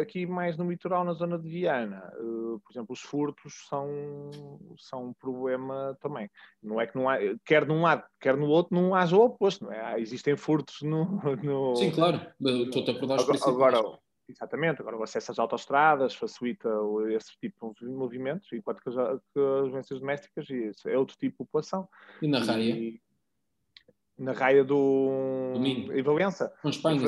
Aqui 0.00 0.26
mais 0.26 0.56
no 0.56 0.68
litoral, 0.68 1.04
na 1.04 1.12
zona 1.14 1.38
de 1.38 1.48
Viana, 1.48 2.12
eh, 2.14 2.58
por 2.62 2.72
exemplo, 2.72 2.92
os 2.92 3.00
furtos 3.00 3.66
são, 3.68 4.20
são 4.76 5.06
um 5.06 5.12
problema 5.14 5.96
também. 6.00 6.28
Não 6.62 6.78
é 6.78 6.86
que 6.86 6.96
não 6.96 7.08
há, 7.08 7.16
quer 7.44 7.66
num 7.66 7.80
lado, 7.80 8.04
quer 8.20 8.36
no 8.36 8.48
outro, 8.48 8.74
não 8.74 8.94
haja 8.94 9.16
o 9.16 9.24
oposto, 9.24 9.64
não 9.64 9.72
é? 9.72 9.98
Existem 9.98 10.36
furtos 10.36 10.82
no. 10.82 11.04
no 11.42 11.76
Sim, 11.76 11.90
claro, 11.92 12.20
estou 12.38 13.12
a 13.12 13.16
os 13.16 13.42
agora, 13.46 13.78
agora, 13.78 13.98
Exatamente, 14.28 14.80
agora 14.80 14.96
o 14.96 15.02
acesso 15.02 15.32
às 15.32 15.38
autostradas 15.38 16.14
facilita 16.14 16.68
esse 17.10 17.36
tipo 17.38 17.74
de 17.80 17.86
movimentos, 17.86 18.52
enquanto 18.52 18.82
que 18.82 18.88
as, 18.90 18.94
que 18.94 19.40
as 19.40 19.68
violências 19.68 20.00
domésticas 20.00 20.46
é 20.86 20.98
outro 20.98 21.16
tipo 21.16 21.32
de 21.32 21.38
população. 21.38 21.88
E 22.20 22.28
na 22.28 22.40
raia? 22.40 22.74
E, 22.74 23.00
na 24.18 24.32
raia 24.32 24.64
do. 24.64 25.52
Domingo. 25.54 25.92
Em 25.92 26.02
Valença. 26.02 26.52
Com 26.62 26.68
Espanha, 26.68 27.00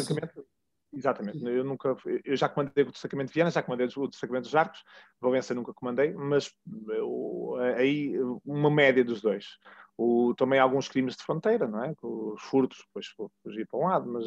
Exatamente. 0.97 1.45
Eu 1.45 1.65
nunca, 1.65 1.97
eu 2.25 2.37
já 2.37 2.49
comandei 2.49 2.85
o 2.85 2.93
destacamento 2.93 3.29
de 3.29 3.35
Viana, 3.35 3.51
já 3.51 3.63
comandei 3.63 3.87
o 3.87 4.09
destacamento 4.09 4.45
dos 4.45 4.55
Arcos, 4.55 4.83
Valença 5.21 5.53
nunca 5.53 5.75
comandei, 5.75 6.13
mas 6.15 6.53
eu, 6.89 7.57
aí 7.77 8.15
uma 8.45 8.71
média 8.71 9.05
dos 9.05 9.21
dois. 9.21 9.59
O, 9.97 10.35
também 10.37 10.59
alguns 10.59 10.89
crimes 10.89 11.17
de 11.17 11.25
fronteira, 11.25 11.67
não 11.67 11.83
é? 11.83 11.95
Os 12.03 12.43
furtos, 12.43 12.79
depois 12.87 13.07
fugir 13.43 13.67
para 13.67 13.79
um 13.81 13.87
lado, 13.87 14.09
mas, 14.09 14.25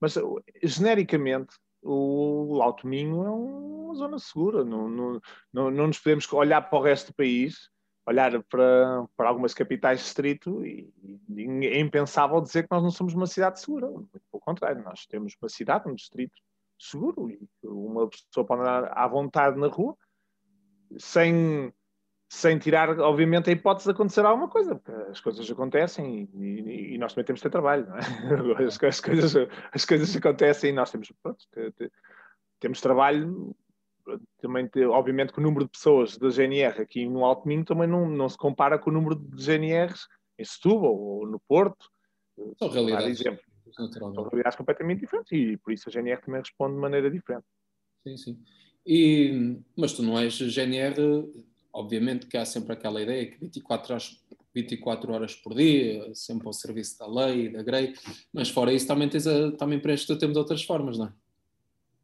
mas 0.00 0.14
genericamente 0.62 1.54
o 1.82 2.60
Alto 2.62 2.86
Minho 2.86 3.24
é 3.24 3.30
uma 3.30 3.94
zona 3.94 4.18
segura. 4.18 4.64
Não, 4.64 4.88
não, 4.88 5.20
não, 5.52 5.70
não 5.70 5.86
nos 5.88 5.98
podemos 5.98 6.30
olhar 6.32 6.62
para 6.62 6.78
o 6.78 6.82
resto 6.82 7.08
do 7.08 7.16
país 7.16 7.71
olhar 8.06 8.42
para, 8.44 9.06
para 9.16 9.28
algumas 9.28 9.54
capitais 9.54 10.00
de 10.00 10.04
distrito 10.04 10.64
e, 10.64 10.92
e, 11.28 11.66
é 11.66 11.78
impensável 11.78 12.40
dizer 12.40 12.64
que 12.64 12.68
nós 12.70 12.82
não 12.82 12.90
somos 12.90 13.14
uma 13.14 13.26
cidade 13.26 13.60
segura. 13.60 13.86
Pelo 13.88 14.40
contrário, 14.40 14.82
nós 14.82 15.06
temos 15.06 15.36
uma 15.40 15.48
cidade, 15.48 15.88
um 15.88 15.94
distrito 15.94 16.34
seguro 16.78 17.30
e 17.30 17.38
uma 17.62 18.08
pessoa 18.08 18.44
pode 18.44 18.62
andar 18.62 18.92
à 18.96 19.06
vontade 19.06 19.58
na 19.58 19.68
rua 19.68 19.96
sem, 20.98 21.72
sem 22.28 22.58
tirar, 22.58 22.98
obviamente, 22.98 23.48
a 23.48 23.52
hipótese 23.52 23.86
de 23.86 23.92
acontecer 23.92 24.24
alguma 24.24 24.48
coisa, 24.48 24.74
porque 24.74 25.10
as 25.10 25.20
coisas 25.20 25.48
acontecem 25.50 26.28
e, 26.34 26.44
e, 26.44 26.94
e 26.94 26.98
nós 26.98 27.14
também 27.14 27.24
temos 27.24 27.40
de 27.40 27.44
ter 27.44 27.50
trabalho, 27.50 27.86
não 27.86 27.96
é? 27.96 28.00
As, 28.66 28.82
as, 28.82 29.00
coisas, 29.00 29.48
as 29.72 29.84
coisas 29.84 30.16
acontecem 30.16 30.70
e 30.70 30.72
nós 30.72 30.90
temos, 30.90 31.12
pronto, 31.22 31.46
temos 32.58 32.80
trabalho, 32.80 33.54
também, 34.40 34.68
obviamente, 34.90 35.32
que 35.32 35.38
o 35.38 35.42
número 35.42 35.64
de 35.64 35.70
pessoas 35.70 36.16
da 36.16 36.28
GNR 36.28 36.80
aqui 36.80 37.06
no 37.06 37.24
Alto 37.24 37.46
Minho 37.46 37.64
também 37.64 37.88
não, 37.88 38.08
não 38.08 38.28
se 38.28 38.36
compara 38.36 38.78
com 38.78 38.90
o 38.90 38.92
número 38.92 39.14
de 39.14 39.44
GNRs 39.44 40.06
em 40.38 40.44
Setúbal 40.44 40.96
ou 40.96 41.26
no 41.26 41.40
Porto. 41.40 41.90
São 42.58 42.68
realidades. 42.68 43.22
São 43.74 44.24
realidades 44.24 44.56
completamente 44.56 45.00
diferentes 45.00 45.32
e 45.32 45.56
por 45.56 45.72
isso 45.72 45.88
a 45.88 45.92
GNR 45.92 46.20
também 46.20 46.40
responde 46.40 46.74
de 46.74 46.80
maneira 46.80 47.10
diferente. 47.10 47.44
Sim, 48.06 48.16
sim. 48.16 48.42
E, 48.86 49.60
mas 49.76 49.92
tu 49.92 50.02
não 50.02 50.18
és 50.18 50.34
GNR 50.34 50.96
obviamente 51.72 52.26
que 52.26 52.36
há 52.36 52.44
sempre 52.44 52.74
aquela 52.74 53.00
ideia 53.00 53.30
que 53.30 53.38
24 53.38 53.92
horas, 53.92 54.24
24 54.54 55.12
horas 55.12 55.34
por 55.34 55.54
dia, 55.54 56.14
sempre 56.14 56.46
ao 56.46 56.52
serviço 56.52 56.98
da 56.98 57.06
lei, 57.06 57.48
da 57.48 57.62
grei, 57.62 57.94
mas 58.32 58.50
fora 58.50 58.72
isso 58.72 58.86
também, 58.86 59.08
tens 59.08 59.26
a, 59.26 59.52
também 59.52 59.80
preenches 59.80 60.08
o 60.10 60.18
tempo 60.18 60.32
de 60.32 60.38
outras 60.38 60.62
formas, 60.62 60.98
não 60.98 61.06
é? 61.06 61.12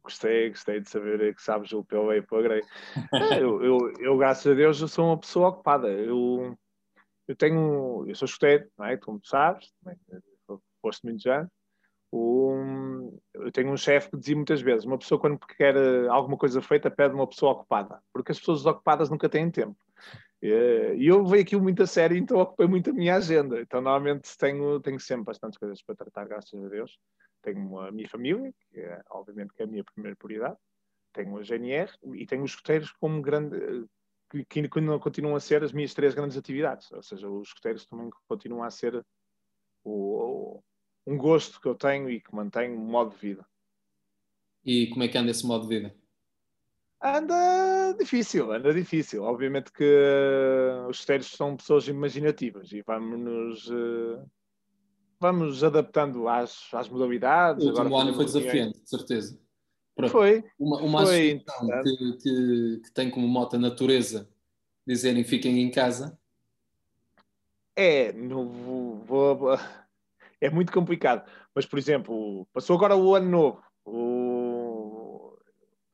Gostei, 0.03 0.49
gostei 0.49 0.79
de 0.79 0.89
saber 0.89 1.35
que 1.35 1.41
sabes 1.41 1.71
o 1.73 1.83
pelo 1.83 2.13
e 2.13 2.21
pela 2.21 2.41
grei. 2.41 2.63
eu, 3.39 3.63
eu, 3.63 3.93
eu, 3.99 4.17
graças 4.17 4.51
a 4.51 4.55
Deus, 4.55 4.79
eu 4.81 4.87
sou 4.87 5.05
uma 5.05 5.17
pessoa 5.17 5.49
ocupada. 5.49 5.89
Eu, 5.89 6.57
eu 7.27 7.35
tenho, 7.35 8.05
eu 8.07 8.15
sou 8.15 8.25
escuteiro, 8.25 8.69
não 8.77 8.85
é? 8.85 8.97
Como 8.97 9.19
tu 9.19 9.27
sabes, 9.27 9.71
posto 10.81 11.05
muitos 11.05 11.25
anos. 11.25 11.49
Um, 12.11 13.19
eu 13.35 13.51
tenho 13.51 13.71
um 13.71 13.77
chefe 13.77 14.09
que 14.09 14.17
dizia 14.17 14.35
muitas 14.35 14.61
vezes: 14.61 14.85
uma 14.85 14.97
pessoa, 14.97 15.19
quando 15.19 15.37
quer 15.37 15.75
eh, 15.75 16.07
alguma 16.07 16.37
coisa 16.37 16.59
feita, 16.59 16.89
pede 16.89 17.13
uma 17.13 17.27
pessoa 17.27 17.51
ocupada, 17.51 18.01
porque 18.11 18.31
as 18.31 18.39
pessoas 18.39 18.65
ocupadas 18.65 19.11
nunca 19.11 19.29
têm 19.29 19.51
tempo. 19.51 19.77
Eh, 20.41 20.95
e 20.97 21.07
eu 21.07 21.23
vejo 21.25 21.43
aquilo 21.43 21.61
muito 21.61 21.83
a 21.83 21.87
sério, 21.87 22.17
então 22.17 22.39
ocupei 22.39 22.67
muito 22.67 22.89
a 22.89 22.93
minha 22.93 23.15
agenda. 23.15 23.61
Então, 23.61 23.79
normalmente, 23.79 24.35
tenho, 24.37 24.79
tenho 24.79 24.99
sempre 24.99 25.25
bastantes 25.25 25.59
coisas 25.59 25.83
para 25.83 25.95
tratar, 25.95 26.25
graças 26.27 26.63
a 26.63 26.67
Deus. 26.67 26.97
Tenho 27.41 27.79
a 27.79 27.91
minha 27.91 28.09
família, 28.09 28.53
que 28.69 28.79
é, 28.79 29.01
obviamente, 29.09 29.53
que 29.53 29.61
é 29.61 29.65
a 29.65 29.67
minha 29.67 29.83
primeira 29.83 30.15
prioridade. 30.15 30.57
Tenho 31.13 31.37
a 31.37 31.43
GNR 31.43 31.91
e 32.13 32.25
tenho 32.25 32.43
os 32.43 32.51
escuteiros 32.51 32.91
como 32.91 33.21
grande. 33.21 33.57
Eh, 33.57 33.85
que, 34.29 34.43
que 34.45 34.69
continuam 34.99 35.35
a 35.35 35.39
ser 35.39 35.63
as 35.63 35.71
minhas 35.71 35.93
três 35.93 36.13
grandes 36.13 36.37
atividades. 36.37 36.91
Ou 36.91 37.01
seja, 37.01 37.27
os 37.27 37.47
escuteiros 37.47 37.85
também 37.87 38.09
continuam 38.27 38.63
a 38.63 38.69
ser 38.69 39.03
o, 39.83 40.61
um 41.05 41.17
gosto 41.17 41.59
que 41.59 41.67
eu 41.67 41.75
tenho 41.75 42.09
e 42.09 42.21
que 42.21 42.33
mantenho 42.33 42.75
um 42.75 42.85
modo 42.85 43.15
de 43.15 43.17
vida. 43.17 43.45
E 44.63 44.87
como 44.87 45.03
é 45.03 45.07
que 45.07 45.17
anda 45.17 45.31
esse 45.31 45.45
modo 45.45 45.67
de 45.67 45.75
vida? 45.75 45.95
Anda 47.01 47.95
difícil, 47.97 48.51
anda 48.51 48.73
difícil. 48.73 49.23
Obviamente 49.23 49.71
que 49.71 49.83
uh, 49.83 50.87
os 50.87 50.99
esteiros 50.99 51.27
são 51.31 51.55
pessoas 51.55 51.87
imaginativas 51.87 52.71
e 52.71 52.81
vamos-nos 52.81 53.67
uh, 53.69 54.29
vamos 55.19 55.63
adaptando 55.63 56.27
às, 56.27 56.73
às 56.73 56.87
modalidades. 56.87 57.65
O 57.65 57.69
último 57.69 57.97
ano 57.97 58.13
foi 58.13 58.25
desafiante, 58.25 58.81
de 58.81 58.89
certeza. 58.89 59.39
Pronto. 59.95 60.11
Foi. 60.11 60.43
Uma, 60.57 60.81
uma 60.81 61.05
foi 61.05 61.43
que, 61.83 62.17
que, 62.17 62.81
que, 62.83 62.91
tem 62.93 63.09
como 63.09 63.27
moto 63.27 63.55
a 63.55 63.59
natureza 63.59 64.29
dizerem 64.87 65.23
fiquem 65.23 65.61
em 65.61 65.69
casa. 65.69 66.17
É, 67.75 68.13
não 68.13 68.47
vou, 68.47 68.95
vou 69.05 69.49
é 70.39 70.49
muito 70.49 70.71
complicado. 70.71 71.29
Mas, 71.53 71.65
por 71.65 71.77
exemplo, 71.77 72.47
passou 72.53 72.77
agora 72.77 72.95
o 72.95 73.13
ano 73.13 73.29
novo. 73.29 73.63
O... 73.83 74.28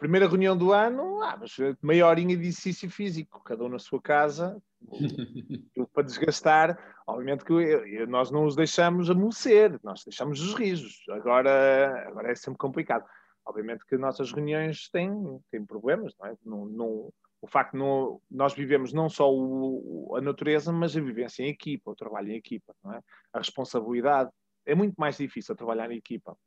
Primeira 0.06 0.28
reunião 0.28 0.56
do 0.56 0.72
ano, 0.72 1.20
ah, 1.24 1.36
mas 1.36 1.58
meia 1.82 2.06
horinha 2.06 2.38
de 2.38 2.44
exercício 2.44 2.88
físico, 2.92 3.44
cada 3.44 3.64
um 3.64 3.70
na 3.70 3.80
sua 3.80 4.00
casa, 4.00 4.62
para 5.92 6.04
desgastar. 6.04 7.02
Obviamente 7.08 7.44
que 7.44 8.06
nós 8.06 8.30
não 8.30 8.46
os 8.46 8.56
deixamos 8.56 9.10
amolecer, 9.10 9.80
nós 9.84 10.04
deixamos 10.06 10.40
os 10.42 10.54
risos. 10.54 11.04
Agora, 11.10 12.08
agora 12.08 12.32
é 12.32 12.36
sempre 12.36 12.60
complicado. 12.60 13.04
Obviamente 13.48 13.84
que 13.84 13.98
nossas 13.98 14.32
reuniões 14.32 14.88
têm, 14.92 15.12
têm 15.50 15.66
problemas, 15.66 16.14
não 16.20 16.28
é? 16.28 16.36
Não, 16.46 16.66
não, 16.68 17.14
o 17.42 17.48
facto 17.48 17.72
de 17.72 17.80
não, 17.80 18.22
nós 18.30 18.54
vivemos 18.54 18.94
não 18.94 19.10
só 19.10 19.28
o, 19.34 20.14
a 20.16 20.22
natureza, 20.22 20.72
mas 20.72 20.96
a 20.96 21.02
vivência 21.02 21.42
em 21.42 21.50
equipa, 21.50 21.90
o 21.90 21.96
trabalho 21.96 22.32
em 22.32 22.36
equipa, 22.36 22.76
não 22.84 22.94
é? 22.94 23.02
A 23.34 23.40
responsabilidade. 23.40 24.30
É 24.68 24.76
muito 24.76 24.94
mais 25.00 25.18
difícil 25.18 25.56
trabalhar 25.56 25.90
em 25.90 25.98
equipa 25.98 26.38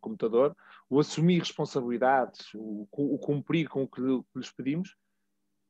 no 0.00 0.08
computador, 0.08 0.56
o 0.88 0.98
assumir 0.98 1.40
responsabilidades, 1.40 2.52
o, 2.54 2.88
o 2.90 3.18
cumprir 3.18 3.68
com 3.68 3.82
o 3.82 3.88
que, 3.88 4.00
que 4.00 4.38
lhes 4.38 4.50
pedimos, 4.50 4.96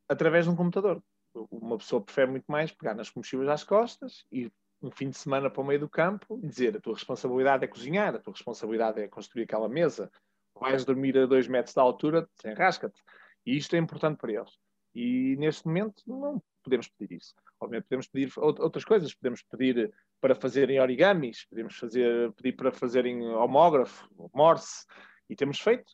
através 0.08 0.44
de 0.44 0.50
um 0.50 0.56
computador. 0.56 1.02
Uma 1.50 1.78
pessoa 1.78 2.02
prefere 2.02 2.30
muito 2.30 2.46
mais 2.48 2.72
pegar 2.72 2.94
nas 2.94 3.10
combustíveis 3.10 3.48
às 3.48 3.64
costas 3.64 4.24
e 4.32 4.50
um 4.82 4.90
fim 4.90 5.10
de 5.10 5.18
semana 5.18 5.50
para 5.50 5.60
o 5.60 5.64
meio 5.64 5.80
do 5.80 5.88
campo 5.88 6.40
e 6.42 6.46
dizer 6.48 6.76
a 6.76 6.80
tua 6.80 6.94
responsabilidade 6.94 7.64
é 7.64 7.68
cozinhar, 7.68 8.14
a 8.14 8.18
tua 8.18 8.32
responsabilidade 8.32 9.00
é 9.00 9.08
construir 9.08 9.44
aquela 9.44 9.68
mesa, 9.68 10.10
vais 10.58 10.84
dormir 10.84 11.16
a 11.18 11.26
dois 11.26 11.46
metros 11.46 11.74
de 11.74 11.80
altura, 11.80 12.28
desenrasca-te. 12.36 13.00
E 13.46 13.56
isto 13.56 13.74
é 13.76 13.78
importante 13.78 14.18
para 14.18 14.32
eles. 14.32 14.50
E 14.94 15.36
neste 15.36 15.66
momento 15.66 16.02
não 16.06 16.42
podemos 16.62 16.88
pedir 16.88 17.16
isso. 17.16 17.34
Obviamente 17.60 17.84
podemos 17.84 18.08
pedir 18.08 18.32
outras 18.36 18.84
coisas, 18.84 19.14
podemos 19.14 19.42
pedir 19.42 19.92
para 20.20 20.34
fazerem 20.34 20.80
origamis, 20.80 21.44
podemos 21.46 21.76
fazer, 21.76 22.32
pedir 22.32 22.52
para 22.52 22.70
fazerem 22.72 23.26
homógrafo, 23.28 24.08
morse, 24.34 24.86
e 25.28 25.36
temos 25.36 25.60
feito. 25.60 25.92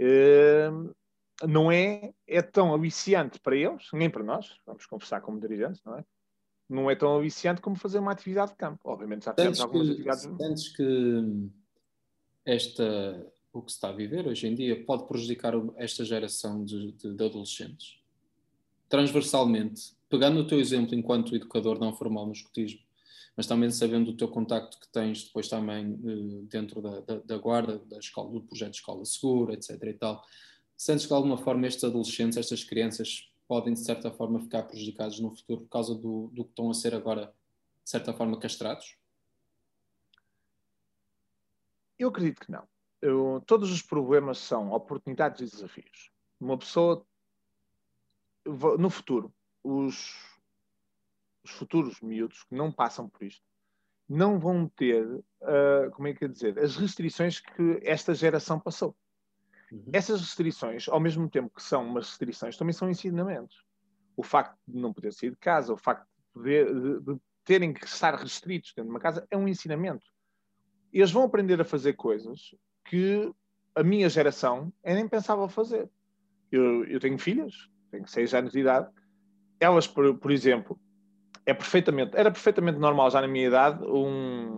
Uh, 0.00 0.94
não 1.46 1.70
é, 1.70 2.12
é 2.26 2.42
tão 2.42 2.74
aliciante 2.74 3.38
para 3.38 3.56
eles, 3.56 3.86
nem 3.92 4.10
para 4.10 4.24
nós, 4.24 4.56
vamos 4.66 4.86
conversar 4.86 5.20
como 5.20 5.40
dirigentes, 5.40 5.82
não 5.84 5.98
é? 5.98 6.04
Não 6.68 6.90
é 6.90 6.96
tão 6.96 7.16
aliciante 7.16 7.60
como 7.60 7.76
fazer 7.76 7.98
uma 7.98 8.12
atividade 8.12 8.50
de 8.50 8.56
campo. 8.56 8.80
Obviamente 8.84 9.24
já 9.24 9.32
temos 9.32 9.60
algumas 9.60 9.86
que, 9.86 9.92
atividades. 9.92 10.22
Sentes 10.22 10.68
que 10.68 11.50
esta, 12.44 13.32
o 13.52 13.62
que 13.62 13.70
se 13.70 13.76
está 13.76 13.88
a 13.88 13.92
viver 13.92 14.26
hoje 14.26 14.46
em 14.46 14.54
dia 14.54 14.84
pode 14.84 15.06
prejudicar 15.06 15.54
esta 15.76 16.04
geração 16.04 16.64
de, 16.64 16.92
de, 16.92 17.14
de 17.14 17.24
adolescentes? 17.24 18.02
Transversalmente, 18.88 19.96
pegando 20.08 20.40
o 20.40 20.46
teu 20.46 20.58
exemplo 20.58 20.94
enquanto 20.94 21.34
educador 21.34 21.78
não 21.78 21.94
formal 21.94 22.26
no 22.26 22.32
escotismo, 22.32 22.80
mas 23.36 23.46
também 23.46 23.70
sabendo 23.70 24.10
o 24.10 24.16
teu 24.16 24.28
contacto 24.28 24.78
que 24.80 24.88
tens 24.88 25.24
depois 25.24 25.48
também 25.48 25.92
uh, 25.92 26.42
dentro 26.46 26.82
da, 26.82 27.00
da, 27.00 27.18
da, 27.18 27.38
guarda, 27.38 27.78
da 27.78 27.98
escola, 27.98 28.30
do 28.32 28.42
projeto 28.42 28.74
Escola 28.74 29.04
Segura, 29.04 29.54
etc. 29.54 29.70
e 29.82 29.94
tal, 29.94 30.24
sentes 30.76 31.04
que 31.04 31.08
de 31.08 31.14
alguma 31.14 31.36
forma 31.36 31.66
estes 31.66 31.84
adolescentes, 31.84 32.36
estas 32.36 32.64
crianças, 32.64 33.30
podem 33.46 33.72
de 33.72 33.80
certa 33.80 34.10
forma 34.10 34.40
ficar 34.40 34.64
prejudicados 34.64 35.20
no 35.20 35.34
futuro 35.34 35.62
por 35.62 35.68
causa 35.68 35.94
do, 35.94 36.28
do 36.34 36.44
que 36.44 36.50
estão 36.50 36.70
a 36.70 36.74
ser 36.74 36.94
agora, 36.94 37.32
de 37.82 37.90
certa 37.90 38.12
forma, 38.12 38.38
castrados? 38.38 38.96
Eu 41.98 42.08
acredito 42.08 42.40
que 42.40 42.52
não 42.52 42.66
eu, 43.00 43.42
todos 43.46 43.70
os 43.70 43.82
problemas 43.82 44.38
são 44.38 44.72
oportunidades 44.72 45.40
e 45.40 45.54
desafios. 45.54 46.10
Uma 46.40 46.58
pessoa, 46.58 47.04
no 48.44 48.90
futuro, 48.90 49.32
os, 49.62 50.14
os 51.44 51.50
futuros 51.50 52.00
miúdos 52.00 52.44
que 52.44 52.54
não 52.54 52.72
passam 52.72 53.08
por 53.08 53.22
isto, 53.22 53.42
não 54.08 54.38
vão 54.38 54.68
ter, 54.68 55.04
uh, 55.06 55.90
como 55.92 56.08
é 56.08 56.14
que 56.14 56.24
eu 56.24 56.28
dizer, 56.28 56.58
as 56.58 56.76
restrições 56.76 57.40
que 57.40 57.80
esta 57.82 58.14
geração 58.14 58.58
passou. 58.58 58.96
Uhum. 59.70 59.84
Essas 59.92 60.20
restrições, 60.20 60.88
ao 60.88 60.98
mesmo 60.98 61.28
tempo 61.28 61.54
que 61.54 61.62
são 61.62 61.86
umas 61.86 62.08
restrições, 62.08 62.56
também 62.56 62.72
são 62.72 62.88
ensinamentos. 62.88 63.64
O 64.16 64.22
facto 64.22 64.58
de 64.66 64.78
não 64.78 64.92
poder 64.92 65.12
sair 65.12 65.30
de 65.30 65.36
casa, 65.36 65.72
o 65.72 65.76
facto 65.76 66.06
de, 66.06 66.32
poder, 66.32 66.74
de, 66.74 67.00
de 67.00 67.20
terem 67.44 67.72
que 67.72 67.84
estar 67.84 68.14
restritos 68.14 68.72
dentro 68.74 68.84
de 68.84 68.90
uma 68.90 69.00
casa, 69.00 69.26
é 69.30 69.36
um 69.36 69.46
ensinamento. 69.46 70.06
Eles 70.92 71.10
vão 71.10 71.24
aprender 71.24 71.60
a 71.60 71.64
fazer 71.64 71.92
coisas 71.92 72.54
que 72.84 73.30
a 73.74 73.82
minha 73.82 74.08
geração 74.08 74.72
eu 74.82 74.94
nem 74.94 75.06
pensava 75.06 75.48
fazer. 75.48 75.88
Eu, 76.50 76.84
eu 76.86 76.98
tenho 76.98 77.18
filhas, 77.18 77.68
tenho 77.90 78.06
seis 78.08 78.32
anos 78.32 78.52
de 78.52 78.60
idade. 78.60 78.90
Elas, 79.60 79.86
por, 79.86 80.18
por 80.18 80.30
exemplo, 80.30 80.78
é 81.44 81.54
perfeitamente, 81.54 82.16
era 82.16 82.30
perfeitamente 82.30 82.78
normal 82.78 83.10
já 83.10 83.20
na 83.20 83.28
minha 83.28 83.46
idade 83.46 83.82
um, 83.84 84.48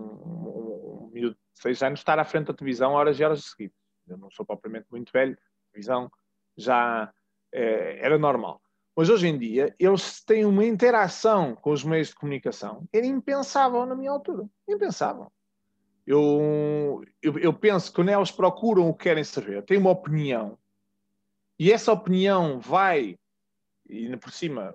um, 1.06 1.10
miúdo 1.12 1.34
de 1.34 1.60
seis 1.62 1.82
anos 1.82 2.00
estar 2.00 2.18
à 2.18 2.24
frente 2.24 2.48
da 2.48 2.54
televisão 2.54 2.92
horas 2.92 3.18
e 3.18 3.24
horas 3.24 3.40
de 3.40 3.48
seguida. 3.48 3.74
Eu 4.08 4.18
não 4.18 4.30
sou 4.30 4.44
propriamente 4.44 4.86
muito 4.90 5.12
velho, 5.12 5.34
a 5.34 5.72
televisão 5.72 6.10
já 6.56 7.12
é, 7.52 8.04
era 8.04 8.18
normal. 8.18 8.60
Mas 8.96 9.08
hoje 9.08 9.28
em 9.28 9.38
dia 9.38 9.74
eles 9.78 10.22
têm 10.24 10.44
uma 10.44 10.64
interação 10.64 11.54
com 11.54 11.70
os 11.70 11.84
meios 11.84 12.08
de 12.08 12.16
comunicação 12.16 12.86
era 12.92 13.06
impensável 13.06 13.86
na 13.86 13.94
minha 13.94 14.10
altura. 14.10 14.48
Impensável. 14.68 15.30
Eu, 16.06 17.04
eu, 17.22 17.38
eu 17.38 17.52
penso 17.54 17.90
que 17.90 17.96
quando 17.96 18.08
elas 18.08 18.32
procuram 18.32 18.88
o 18.88 18.94
que 18.94 19.04
querem 19.04 19.22
saber, 19.22 19.62
têm 19.62 19.78
uma 19.78 19.90
opinião, 19.90 20.58
e 21.56 21.70
essa 21.70 21.92
opinião 21.92 22.58
vai, 22.58 23.16
e 23.88 24.16
por 24.16 24.32
cima, 24.32 24.74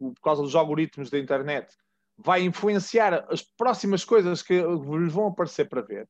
por 0.00 0.20
causa 0.22 0.42
dos 0.42 0.56
algoritmos 0.56 1.10
da 1.10 1.18
internet, 1.18 1.76
vai 2.16 2.42
influenciar 2.42 3.26
as 3.30 3.42
próximas 3.42 4.04
coisas 4.04 4.42
que 4.42 4.54
lhes 4.54 5.12
vão 5.12 5.28
aparecer 5.28 5.68
para 5.68 5.82
ver. 5.82 6.08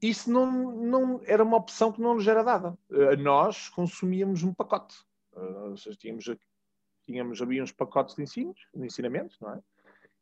Isso 0.00 0.30
não, 0.30 0.72
não 0.72 1.20
era 1.24 1.44
uma 1.44 1.56
opção 1.56 1.92
que 1.92 2.00
não 2.00 2.14
nos 2.14 2.26
era 2.26 2.42
dada. 2.42 2.76
Nós 3.20 3.68
consumíamos 3.68 4.42
um 4.42 4.52
pacote. 4.52 4.96
Ou 5.32 5.76
seja, 5.76 5.96
tínhamos 5.96 6.26
tínhamos, 7.04 7.40
havia 7.42 7.62
uns 7.62 7.72
pacotes 7.72 8.14
de 8.14 8.22
ensinos, 8.22 8.58
de 8.74 8.84
ensinamentos, 8.84 9.38
não 9.40 9.50
é? 9.50 9.60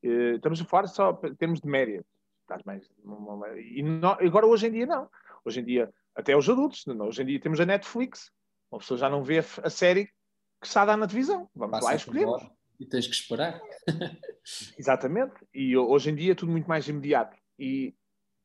Uh, 0.02 0.36
estamos 0.36 0.60
a 0.60 0.64
falar 0.64 0.86
só 0.86 1.18
em 1.24 1.34
termos 1.34 1.60
de 1.60 1.68
média. 1.68 2.04
Mais, 2.64 2.90
e 3.60 3.84
agora, 4.26 4.44
hoje 4.44 4.66
em 4.66 4.72
dia, 4.72 4.86
não. 4.86 5.08
Hoje 5.44 5.60
em 5.60 5.64
dia, 5.64 5.88
até 6.16 6.36
os 6.36 6.48
adultos, 6.50 6.84
hoje 6.84 7.22
em 7.22 7.26
dia 7.26 7.40
temos 7.40 7.60
a 7.60 7.66
Netflix. 7.66 8.32
Uma 8.72 8.80
pessoa 8.80 8.98
já 8.98 9.08
não 9.08 9.22
vê 9.22 9.38
a 9.38 9.70
série 9.70 10.10
que 10.60 10.66
está 10.66 10.82
a 10.82 10.86
dar 10.86 10.96
na 10.96 11.06
televisão. 11.06 11.48
Vamos 11.54 11.72
Passa 11.72 11.86
lá 11.86 11.92
e 11.94 11.96
escolhemos. 11.96 12.50
E 12.78 12.86
tens 12.86 13.06
que 13.06 13.14
esperar. 13.14 13.60
Exatamente. 14.78 15.34
E 15.54 15.76
hoje 15.76 16.10
em 16.10 16.14
dia 16.14 16.32
é 16.32 16.34
tudo 16.34 16.52
muito 16.52 16.66
mais 16.66 16.88
imediato. 16.88 17.36
E 17.58 17.94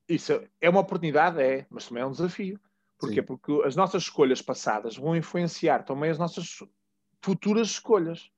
isso 0.08 0.42
é 0.62 0.70
uma 0.70 0.82
oportunidade, 0.82 1.42
é, 1.42 1.66
mas 1.70 1.88
também 1.88 2.04
é 2.04 2.06
um 2.06 2.12
desafio. 2.12 2.60
Porquê? 2.98 3.22
Sim. 3.22 3.24
Porque 3.24 3.62
as 3.66 3.76
nossas 3.76 4.04
escolhas 4.04 4.42
passadas 4.42 4.96
vão 4.96 5.16
influenciar 5.16 5.84
também 5.84 6.10
as 6.10 6.18
nossas 6.18 6.60
futuras 7.22 7.68
escolhas. 7.70 8.30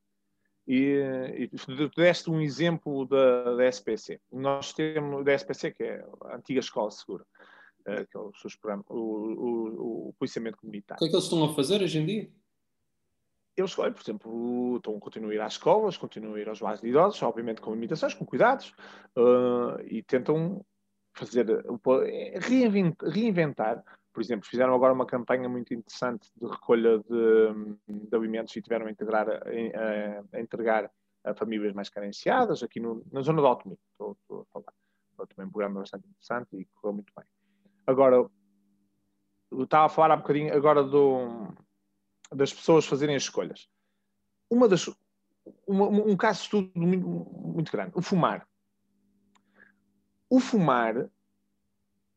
E, 0.68 1.02
e 1.38 1.48
tu 1.48 1.90
deste 1.96 2.30
um 2.30 2.42
exemplo 2.42 3.06
da, 3.06 3.56
da 3.56 3.68
SPC. 3.68 4.20
Nós 4.32 4.74
temos, 4.74 5.24
da 5.24 5.34
SPC, 5.34 5.72
que 5.72 5.84
é 5.84 6.06
a 6.26 6.36
antiga 6.36 6.60
Escola 6.60 6.92
Segura, 6.92 7.26
uh, 7.88 8.06
que 8.06 8.18
é 8.18 8.20
o, 8.20 8.32
o, 8.90 8.96
o, 8.96 10.10
o 10.10 10.14
policiamento 10.20 10.58
comunitário. 10.58 10.98
O 10.98 11.00
que 11.00 11.06
é 11.06 11.10
que 11.10 11.16
eles 11.16 11.24
estão 11.24 11.44
a 11.46 11.56
fazer 11.56 11.82
hoje 11.82 12.00
em 12.00 12.06
dia? 12.06 12.32
Eles, 13.58 13.74
por 13.74 13.88
exemplo, 13.88 14.76
estão, 14.78 15.00
continuam 15.00 15.32
a 15.32 15.36
ir 15.36 15.42
às 15.42 15.54
escolas, 15.54 15.98
continuam 15.98 16.36
a 16.36 16.40
ir 16.40 16.48
aos 16.48 16.60
bares 16.60 16.80
de 16.80 16.88
idosos, 16.88 17.22
obviamente 17.24 17.60
com 17.60 17.74
limitações, 17.74 18.14
com 18.14 18.24
cuidados, 18.24 18.74
uh, 19.18 19.82
e 19.86 20.04
tentam 20.04 20.64
fazer, 21.16 21.48
reinventar, 22.40 23.10
reinventar, 23.10 23.84
por 24.14 24.22
exemplo, 24.22 24.48
fizeram 24.48 24.76
agora 24.76 24.94
uma 24.94 25.08
campanha 25.08 25.50
muito 25.50 25.74
interessante 25.74 26.30
de 26.36 26.48
recolha 26.48 27.00
de, 27.00 27.78
de 27.88 28.16
alimentos 28.16 28.56
e 28.56 28.62
tiveram 28.62 28.86
a, 28.86 28.92
integrar, 28.92 29.28
a, 29.28 30.38
a, 30.38 30.40
entregar 30.40 30.92
a 31.24 31.34
famílias 31.34 31.74
mais 31.74 31.90
carenciadas, 31.90 32.62
aqui 32.62 32.80
no, 32.80 33.04
na 33.12 33.22
zona 33.22 33.42
do 33.42 33.48
Alto 33.48 33.78
estou, 33.92 34.18
estou 34.22 34.42
a 34.42 34.46
falar. 34.54 34.74
Foi 35.16 35.26
também 35.28 35.48
um 35.48 35.52
programa 35.52 35.80
bastante 35.80 36.08
interessante 36.08 36.56
e 36.56 36.66
correu 36.76 36.94
muito 36.94 37.12
bem. 37.16 37.26
Agora, 37.88 38.16
eu 39.52 39.64
estava 39.64 39.86
a 39.86 39.90
falar 39.90 40.14
há 40.14 40.18
bocadinho 40.18 40.54
agora 40.56 40.84
do 40.84 41.48
das 42.34 42.54
pessoas 42.54 42.86
fazerem 42.86 43.16
as 43.16 43.24
escolhas. 43.24 43.68
Uma 44.50 44.68
das, 44.68 44.90
uma, 45.66 45.88
um 45.88 46.16
caso 46.16 46.40
de 46.40 46.46
estudo 46.46 46.72
muito, 46.76 47.08
muito 47.08 47.72
grande, 47.72 47.92
o 47.96 48.02
fumar. 48.02 48.48
O 50.30 50.40
fumar, 50.40 51.10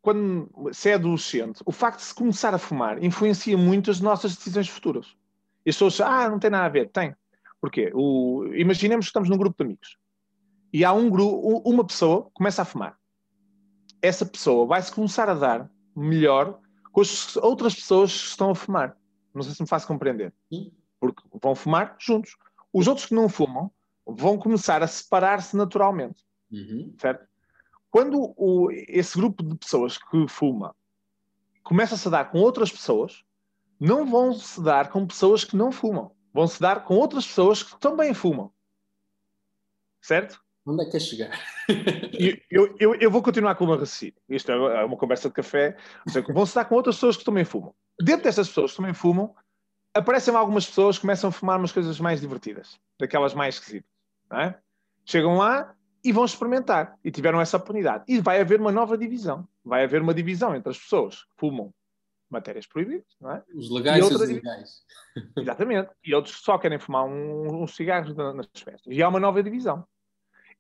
quando 0.02 0.50
se 0.73 0.90
é 0.90 0.95
adolescente, 0.95 1.62
o 1.64 1.73
facto 1.73 1.99
de 1.99 2.07
se 2.07 2.14
começar 2.14 2.55
a 2.55 2.59
fumar 2.59 3.02
influencia 3.02 3.57
muito 3.57 3.90
as 3.90 4.00
nossas 4.00 4.37
decisões 4.37 4.69
futuras. 4.69 5.17
E 5.64 5.71
as 5.71 5.76
pessoas 5.76 6.00
ah, 6.00 6.29
não 6.29 6.38
tem 6.38 6.50
nada 6.50 6.67
a 6.67 6.69
ver. 6.69 6.90
Tem. 6.90 7.14
Porquê? 7.61 7.93
O, 7.95 8.47
imaginemos 8.55 9.07
que 9.07 9.11
estamos 9.11 9.29
num 9.29 9.37
grupo 9.37 9.57
de 9.57 9.64
amigos 9.64 9.99
e 10.73 10.85
há 10.85 10.93
um 10.93 11.11
grupo, 11.11 11.62
uma 11.69 11.85
pessoa 11.85 12.31
começa 12.33 12.62
a 12.62 12.64
fumar. 12.64 12.97
Essa 14.00 14.25
pessoa 14.25 14.67
vai-se 14.67 14.93
começar 14.93 15.29
a 15.29 15.35
dar 15.35 15.71
melhor 15.95 16.59
com 16.93 17.00
as 17.00 17.37
outras 17.37 17.75
pessoas 17.75 18.11
que 18.12 18.29
estão 18.29 18.50
a 18.50 18.55
fumar. 18.55 18.97
Não 19.35 19.43
sei 19.43 19.55
se 19.55 19.63
me 19.63 19.69
faço 19.69 19.87
compreender. 19.87 20.33
Porque 20.99 21.23
vão 21.43 21.55
fumar 21.55 21.97
juntos. 21.99 22.37
Os 22.73 22.87
outros 22.87 23.07
que 23.07 23.15
não 23.15 23.29
fumam 23.29 23.71
vão 24.07 24.39
começar 24.39 24.83
a 24.83 24.87
separar-se 24.87 25.57
naturalmente. 25.57 26.25
Uhum. 26.51 26.95
Certo? 26.99 27.27
Quando 27.91 28.35
o, 28.37 28.71
esse 28.71 29.17
grupo 29.17 29.43
de 29.43 29.57
pessoas 29.57 29.99
que 29.99 30.29
fuma 30.29 30.75
começa-se 31.63 32.07
a 32.09 32.11
dar 32.11 32.31
com 32.31 32.39
outras 32.39 32.71
pessoas, 32.71 33.25
não 33.79 34.07
vão 34.07 34.33
se 34.33 34.63
dar 34.63 34.91
com 34.91 35.07
pessoas 35.07 35.45
que 35.45 35.57
não 35.57 35.73
fumam. 35.73 36.13
Vão 36.33 36.47
se 36.47 36.61
dar 36.61 36.85
com 36.85 36.95
outras 36.95 37.27
pessoas 37.27 37.63
que 37.63 37.79
também 37.81 38.15
fumam. 38.15 38.53
Certo? 40.01 40.41
Onde 40.65 40.85
é 40.85 40.91
que 40.91 40.97
é 40.97 41.01
chegar? 41.01 41.39
eu, 42.51 42.77
eu, 42.79 42.95
eu, 42.95 43.11
vou 43.11 43.23
continuar 43.23 43.55
com 43.55 43.65
uma 43.65 43.77
raciocínio. 43.77 44.15
Isto 44.29 44.53
é 44.53 44.85
uma 44.85 44.97
conversa 44.97 45.28
de 45.28 45.35
café. 45.35 45.76
Vão 46.33 46.47
se 46.47 46.54
dar 46.54 46.65
com 46.65 46.75
outras 46.75 46.97
pessoas 46.97 47.17
que 47.17 47.25
também 47.25 47.45
fumam 47.45 47.75
dentro 48.02 48.25
dessas 48.25 48.49
pessoas 48.49 48.73
que 48.73 48.76
também 48.78 48.95
fumam, 48.95 49.34
aparecem 49.95 50.34
algumas 50.34 50.67
pessoas 50.67 50.97
que 50.97 51.02
começam 51.02 51.28
a 51.28 51.32
fumar 51.32 51.58
umas 51.58 51.73
coisas 51.73 51.99
mais 52.00 52.21
divertidas, 52.21 52.78
daquelas 52.99 53.34
mais 53.34 53.56
esquisitas. 53.56 53.91
É? 54.32 54.54
Chegam 55.04 55.36
lá 55.36 55.75
e 56.04 56.13
vão 56.13 56.25
experimentar. 56.25 56.99
E 57.04 57.10
tiveram 57.10 57.41
essa 57.41 57.56
oportunidade. 57.56 58.04
E 58.06 58.21
vai 58.21 58.41
haver 58.41 58.60
uma 58.60 58.73
nova 58.73 58.97
divisão. 58.97 59.47
Vai 59.65 59.84
haver 59.84 60.00
uma 60.00 60.15
divisão 60.15 60.54
entre 60.54 60.71
as 60.71 60.78
pessoas 60.78 61.25
que 61.25 61.30
fumam 61.36 61.73
matérias 62.30 62.65
proibidas, 62.65 63.04
é? 63.25 63.43
Os 63.54 63.69
legais 63.71 64.08
e, 64.08 64.15
os 64.15 64.30
ilegais. 64.30 64.84
Exatamente. 65.36 65.91
E 66.04 66.15
outros 66.15 66.36
só 66.36 66.56
querem 66.58 66.78
fumar 66.78 67.04
um, 67.04 67.63
uns 67.63 67.75
cigarros 67.75 68.15
nas 68.15 68.47
festas. 68.54 68.86
E 68.86 69.02
há 69.02 69.08
uma 69.08 69.19
nova 69.19 69.43
divisão. 69.43 69.84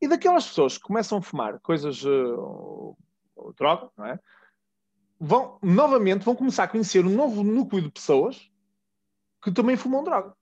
E 0.02 0.08
daquelas 0.08 0.48
pessoas 0.48 0.76
que 0.76 0.84
começam 0.84 1.18
a 1.18 1.22
fumar 1.22 1.60
coisas, 1.60 2.02
uh, 2.04 2.96
droga, 3.56 3.88
não 3.96 4.06
é? 4.06 4.18
Vão, 5.20 5.58
novamente, 5.62 6.24
vão 6.24 6.34
começar 6.34 6.64
a 6.64 6.68
conhecer 6.68 7.04
um 7.04 7.14
novo 7.14 7.44
núcleo 7.44 7.82
de 7.82 7.90
pessoas 7.90 8.50
que 9.42 9.52
também 9.52 9.76
fumam 9.76 10.02
droga. 10.02 10.34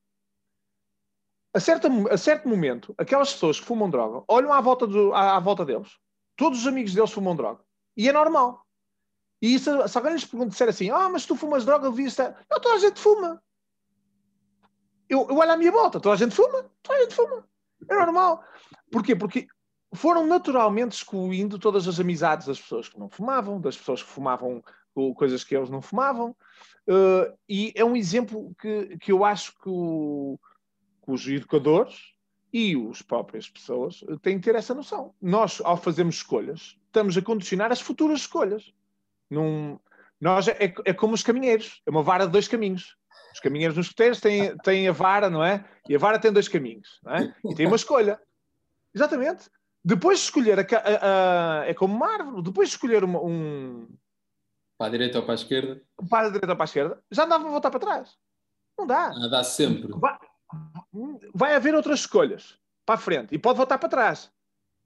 A, 1.52 1.58
certa, 1.58 1.88
a 2.10 2.16
certo 2.16 2.48
momento, 2.48 2.94
aquelas 2.96 3.32
pessoas 3.32 3.58
que 3.58 3.66
fumam 3.66 3.90
droga 3.90 4.24
olham 4.28 4.52
à 4.52 4.60
volta, 4.60 4.86
do, 4.86 5.12
à, 5.12 5.36
à 5.36 5.40
volta 5.40 5.64
deles, 5.64 5.98
todos 6.36 6.60
os 6.60 6.66
amigos 6.66 6.94
deles 6.94 7.10
fumam 7.10 7.34
droga. 7.34 7.64
E 7.96 8.08
é 8.08 8.12
normal. 8.12 8.64
E 9.42 9.54
isso, 9.54 9.88
se 9.88 9.98
alguém 9.98 10.12
lhes 10.12 10.24
pergunta, 10.24 10.50
disser 10.50 10.68
assim, 10.68 10.90
ah, 10.90 11.08
mas 11.08 11.26
tu 11.26 11.34
fumas 11.34 11.64
droga, 11.64 11.90
vi 11.90 12.04
isso. 12.04 12.22
Não, 12.22 12.60
toda 12.60 12.76
a 12.76 12.78
gente 12.78 13.00
fuma. 13.00 13.42
Eu, 15.08 15.26
eu 15.28 15.36
olho 15.36 15.52
à 15.52 15.56
minha 15.56 15.72
volta, 15.72 16.00
toda 16.00 16.14
a 16.14 16.18
gente 16.18 16.34
fuma, 16.34 16.70
toda 16.82 16.98
a 16.98 17.02
gente 17.02 17.14
fuma. 17.14 17.48
É 17.88 17.94
normal. 17.94 18.44
Porquê? 18.90 19.16
Porque 19.16 19.48
foram 19.92 20.26
naturalmente 20.26 20.92
excluindo 20.92 21.58
todas 21.58 21.88
as 21.88 21.98
amizades 21.98 22.46
das 22.46 22.60
pessoas 22.60 22.88
que 22.88 22.98
não 22.98 23.08
fumavam, 23.08 23.60
das 23.60 23.76
pessoas 23.76 24.02
que 24.02 24.08
fumavam 24.08 24.62
coisas 25.14 25.44
que 25.44 25.56
eles 25.56 25.70
não 25.70 25.80
fumavam. 25.80 26.34
Uh, 26.86 27.36
e 27.48 27.72
é 27.76 27.84
um 27.84 27.96
exemplo 27.96 28.54
que, 28.60 28.98
que 28.98 29.12
eu 29.12 29.24
acho 29.24 29.52
que, 29.52 29.68
o, 29.68 30.38
que 31.04 31.10
os 31.10 31.26
educadores 31.28 32.14
e 32.52 32.74
as 32.90 33.02
próprias 33.02 33.48
pessoas 33.48 34.02
têm 34.22 34.38
que 34.38 34.44
ter 34.44 34.54
essa 34.54 34.74
noção. 34.74 35.14
Nós, 35.20 35.60
ao 35.62 35.76
fazermos 35.76 36.16
escolhas, 36.16 36.78
estamos 36.86 37.16
a 37.16 37.22
condicionar 37.22 37.70
as 37.70 37.80
futuras 37.80 38.20
escolhas. 38.20 38.72
Num, 39.30 39.78
nós 40.20 40.48
é, 40.48 40.74
é 40.84 40.92
como 40.92 41.14
os 41.14 41.22
caminheiros, 41.22 41.82
é 41.86 41.90
uma 41.90 42.02
vara 42.02 42.26
de 42.26 42.32
dois 42.32 42.48
caminhos. 42.48 42.96
Os 43.32 43.40
caminheiros 43.40 43.76
nos 43.76 43.88
coteiros 43.90 44.20
têm, 44.20 44.56
têm 44.58 44.88
a 44.88 44.92
vara, 44.92 45.28
não 45.28 45.44
é? 45.44 45.64
E 45.88 45.94
a 45.94 45.98
vara 45.98 46.18
tem 46.18 46.32
dois 46.32 46.48
caminhos, 46.48 46.98
não 47.04 47.14
é? 47.14 47.34
E 47.44 47.54
tem 47.54 47.66
uma 47.66 47.76
escolha. 47.76 48.18
Exatamente. 48.94 49.50
Depois 49.88 50.18
de 50.18 50.24
escolher, 50.26 50.58
a, 50.60 50.62
a, 50.62 51.60
a, 51.62 51.66
é 51.66 51.72
como 51.72 51.96
uma 51.96 52.12
árvore, 52.12 52.42
depois 52.42 52.68
de 52.68 52.74
escolher 52.74 53.02
uma, 53.02 53.24
um. 53.24 53.88
Para 54.76 54.88
a 54.88 54.90
direita 54.90 55.18
ou 55.18 55.24
para 55.24 55.32
a 55.32 55.34
esquerda? 55.34 55.82
Para 56.10 56.26
a 56.26 56.30
direita 56.30 56.52
ou 56.52 56.56
para 56.56 56.64
a 56.64 56.66
esquerda, 56.66 57.02
já 57.10 57.24
dá 57.24 57.40
para 57.40 57.48
voltar 57.48 57.70
para 57.70 57.80
trás. 57.80 58.14
Não 58.78 58.86
dá. 58.86 59.06
Ah, 59.06 59.28
dá 59.28 59.42
sempre. 59.42 59.90
Vai, 59.98 60.18
vai 61.34 61.54
haver 61.54 61.74
outras 61.74 62.00
escolhas 62.00 62.58
para 62.84 62.96
a 62.96 62.98
frente 62.98 63.34
e 63.34 63.38
pode 63.38 63.56
voltar 63.56 63.78
para 63.78 63.88
trás. 63.88 64.30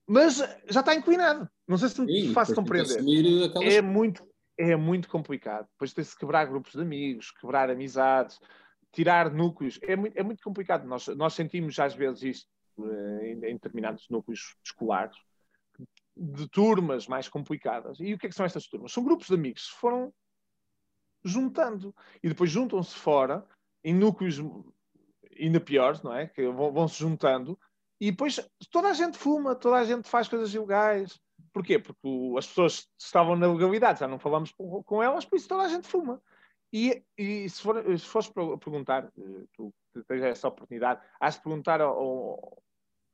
Mas 0.07 0.37
já 0.69 0.79
está 0.79 0.95
inclinado. 0.95 1.51
Não 1.67 1.77
sei 1.79 1.89
se 1.89 2.01
me 2.01 2.33
faço 2.33 2.55
compreender. 2.55 3.01
Aquelas... 3.47 3.75
É 3.75 3.83
muito, 3.83 4.25
é 4.57 4.77
muito 4.77 5.09
complicado. 5.09 5.67
Depois 5.73 5.93
tem-se 5.93 6.17
quebrar 6.17 6.45
grupos 6.45 6.75
de 6.75 6.81
amigos, 6.81 7.33
quebrar 7.33 7.69
amizades, 7.69 8.39
tirar 8.93 9.33
núcleos. 9.33 9.81
É 9.83 9.97
muito, 9.97 10.17
é 10.17 10.23
muito 10.23 10.45
complicado. 10.45 10.87
Nós, 10.87 11.09
nós 11.09 11.35
sentimos 11.35 11.77
às 11.81 11.93
vezes 11.93 12.23
isto 12.23 12.53
em, 12.79 13.33
em 13.45 13.55
determinados 13.55 14.09
núcleos 14.09 14.57
escolares, 14.65 15.17
de 16.17 16.49
turmas 16.49 17.07
mais 17.07 17.29
complicadas. 17.29 17.99
E 18.01 18.15
o 18.15 18.19
que 18.19 18.27
é 18.27 18.29
que 18.29 18.35
são 18.35 18.47
estas 18.47 18.67
turmas? 18.67 18.93
São 18.93 19.05
grupos 19.05 19.29
de 19.29 19.35
amigos 19.35 19.63
que 19.63 19.73
se 19.73 19.81
foram 19.81 20.13
juntando 21.25 21.95
e 22.23 22.29
depois 22.29 22.51
juntam-se 22.51 22.95
fora 22.95 23.47
em 23.83 23.95
núcleos 23.95 24.39
ainda 25.39 25.61
piores, 25.61 26.03
não 26.03 26.15
é? 26.15 26.27
Que 26.27 26.49
vão, 26.51 26.87
se 26.89 26.99
juntando 26.99 27.59
e 28.01 28.11
depois 28.11 28.41
toda 28.71 28.89
a 28.89 28.93
gente 28.93 29.17
fuma, 29.17 29.55
toda 29.55 29.77
a 29.77 29.85
gente 29.85 30.09
faz 30.09 30.29
coisas 30.29 30.53
ilegais. 30.53 31.21
Porquê? 31.53 31.79
Porque 31.79 32.09
as 32.37 32.47
pessoas 32.47 32.89
estavam 32.99 33.37
na 33.37 33.51
legalidade, 33.53 34.01
já 34.01 34.09
não 34.09 34.19
falamos 34.19 34.53
com 34.53 35.03
elas, 35.03 35.25
por 35.25 35.37
isso 35.37 35.49
toda 35.49 35.63
a 35.63 35.69
gente 35.69 35.87
fuma. 35.89 36.21
E, 36.73 37.05
e 37.19 37.49
se, 37.51 37.61
for, 37.61 37.83
se 37.99 38.07
fores 38.07 38.33
perguntar, 38.61 39.05
eh, 39.05 39.45
tu 39.53 39.75
tens 40.09 40.23
essa 40.23 40.49
oportunidade, 40.49 41.03
has 41.21 41.35
de 41.35 41.43
perguntar 41.43 41.83
ao, 41.83 42.63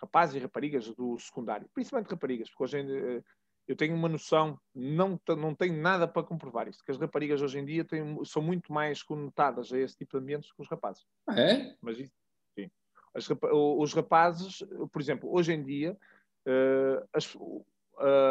rapazes 0.00 0.36
e 0.36 0.38
raparigas 0.38 0.88
do 0.94 1.18
secundário, 1.18 1.68
principalmente 1.74 2.10
raparigas, 2.10 2.48
porque 2.48 2.62
hoje 2.64 2.78
em 2.78 2.86
dia, 2.86 3.16
eh, 3.16 3.22
eu 3.66 3.76
tenho 3.76 3.94
uma 3.94 4.08
noção, 4.08 4.58
não, 4.74 5.20
não 5.36 5.54
tenho 5.54 5.74
nada 5.80 6.08
para 6.08 6.22
comprovar 6.22 6.68
isto, 6.68 6.84
que 6.84 6.90
as 6.90 6.98
raparigas 6.98 7.42
hoje 7.42 7.58
em 7.58 7.64
dia 7.64 7.84
têm, 7.84 8.24
são 8.24 8.40
muito 8.40 8.72
mais 8.72 9.02
conotadas 9.02 9.72
a 9.72 9.78
esse 9.78 9.96
tipo 9.96 10.16
de 10.16 10.22
ambientes 10.22 10.52
que 10.52 10.62
os 10.62 10.68
rapazes. 10.68 11.04
Ah, 11.26 11.38
é? 11.38 11.76
Mas 11.82 11.98
isso, 11.98 12.14
sim. 12.54 12.70
As, 13.12 13.28
os 13.52 13.92
rapazes, 13.92 14.64
por 14.90 15.02
exemplo, 15.02 15.30
hoje 15.30 15.52
em 15.52 15.62
dia, 15.62 15.98
uh, 16.46 17.08
as, 17.12 17.36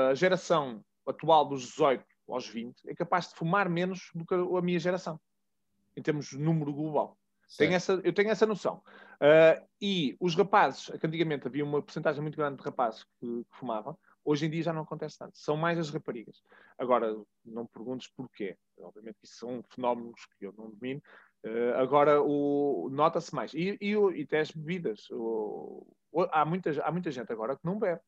a 0.09 0.13
geração 0.15 0.83
atual 1.05 1.45
dos 1.45 1.67
18 1.67 2.03
aos 2.27 2.47
20 2.47 2.89
é 2.89 2.95
capaz 2.95 3.29
de 3.29 3.35
fumar 3.35 3.69
menos 3.69 4.11
do 4.13 4.25
que 4.25 4.33
a 4.33 4.61
minha 4.61 4.79
geração, 4.79 5.19
em 5.95 6.01
termos 6.01 6.27
de 6.27 6.37
número 6.37 6.73
global. 6.73 7.17
Tenho 7.55 7.73
essa, 7.73 7.93
eu 8.03 8.13
tenho 8.13 8.29
essa 8.29 8.45
noção. 8.45 8.81
Uh, 9.21 9.65
e 9.81 10.17
os 10.19 10.35
rapazes, 10.35 10.89
que 10.99 11.07
antigamente 11.07 11.47
havia 11.47 11.63
uma 11.63 11.81
porcentagem 11.81 12.21
muito 12.21 12.35
grande 12.35 12.57
de 12.57 12.63
rapazes 12.63 13.03
que, 13.03 13.43
que, 13.49 13.57
fumavam, 13.57 13.97
hoje 14.25 14.45
em 14.45 14.49
dia 14.49 14.63
já 14.63 14.73
não 14.73 14.81
acontece 14.81 15.17
tanto. 15.17 15.37
São 15.37 15.55
mais 15.55 15.79
as 15.79 15.89
raparigas. 15.89 16.41
Agora, 16.77 17.15
não 17.45 17.63
me 17.63 17.69
perguntes 17.69 18.09
porquê. 18.09 18.57
Obviamente 18.79 19.17
isso 19.23 19.37
são 19.37 19.63
fenómenos 19.69 20.25
que 20.37 20.45
eu 20.45 20.53
não 20.57 20.69
domino. 20.69 21.01
Uh, 21.45 21.75
agora, 21.77 22.17
nota-se 22.91 23.33
mais. 23.33 23.53
E, 23.53 23.77
e, 23.79 23.93
e 23.93 24.23
até 24.23 24.41
as 24.41 24.51
bebidas. 24.51 25.09
O, 25.11 25.87
o, 26.11 26.23
há, 26.23 26.43
muita, 26.43 26.69
há 26.83 26.91
muita 26.91 27.11
gente 27.11 27.31
agora 27.31 27.55
que 27.55 27.65
não 27.65 27.79
bebe. 27.79 28.01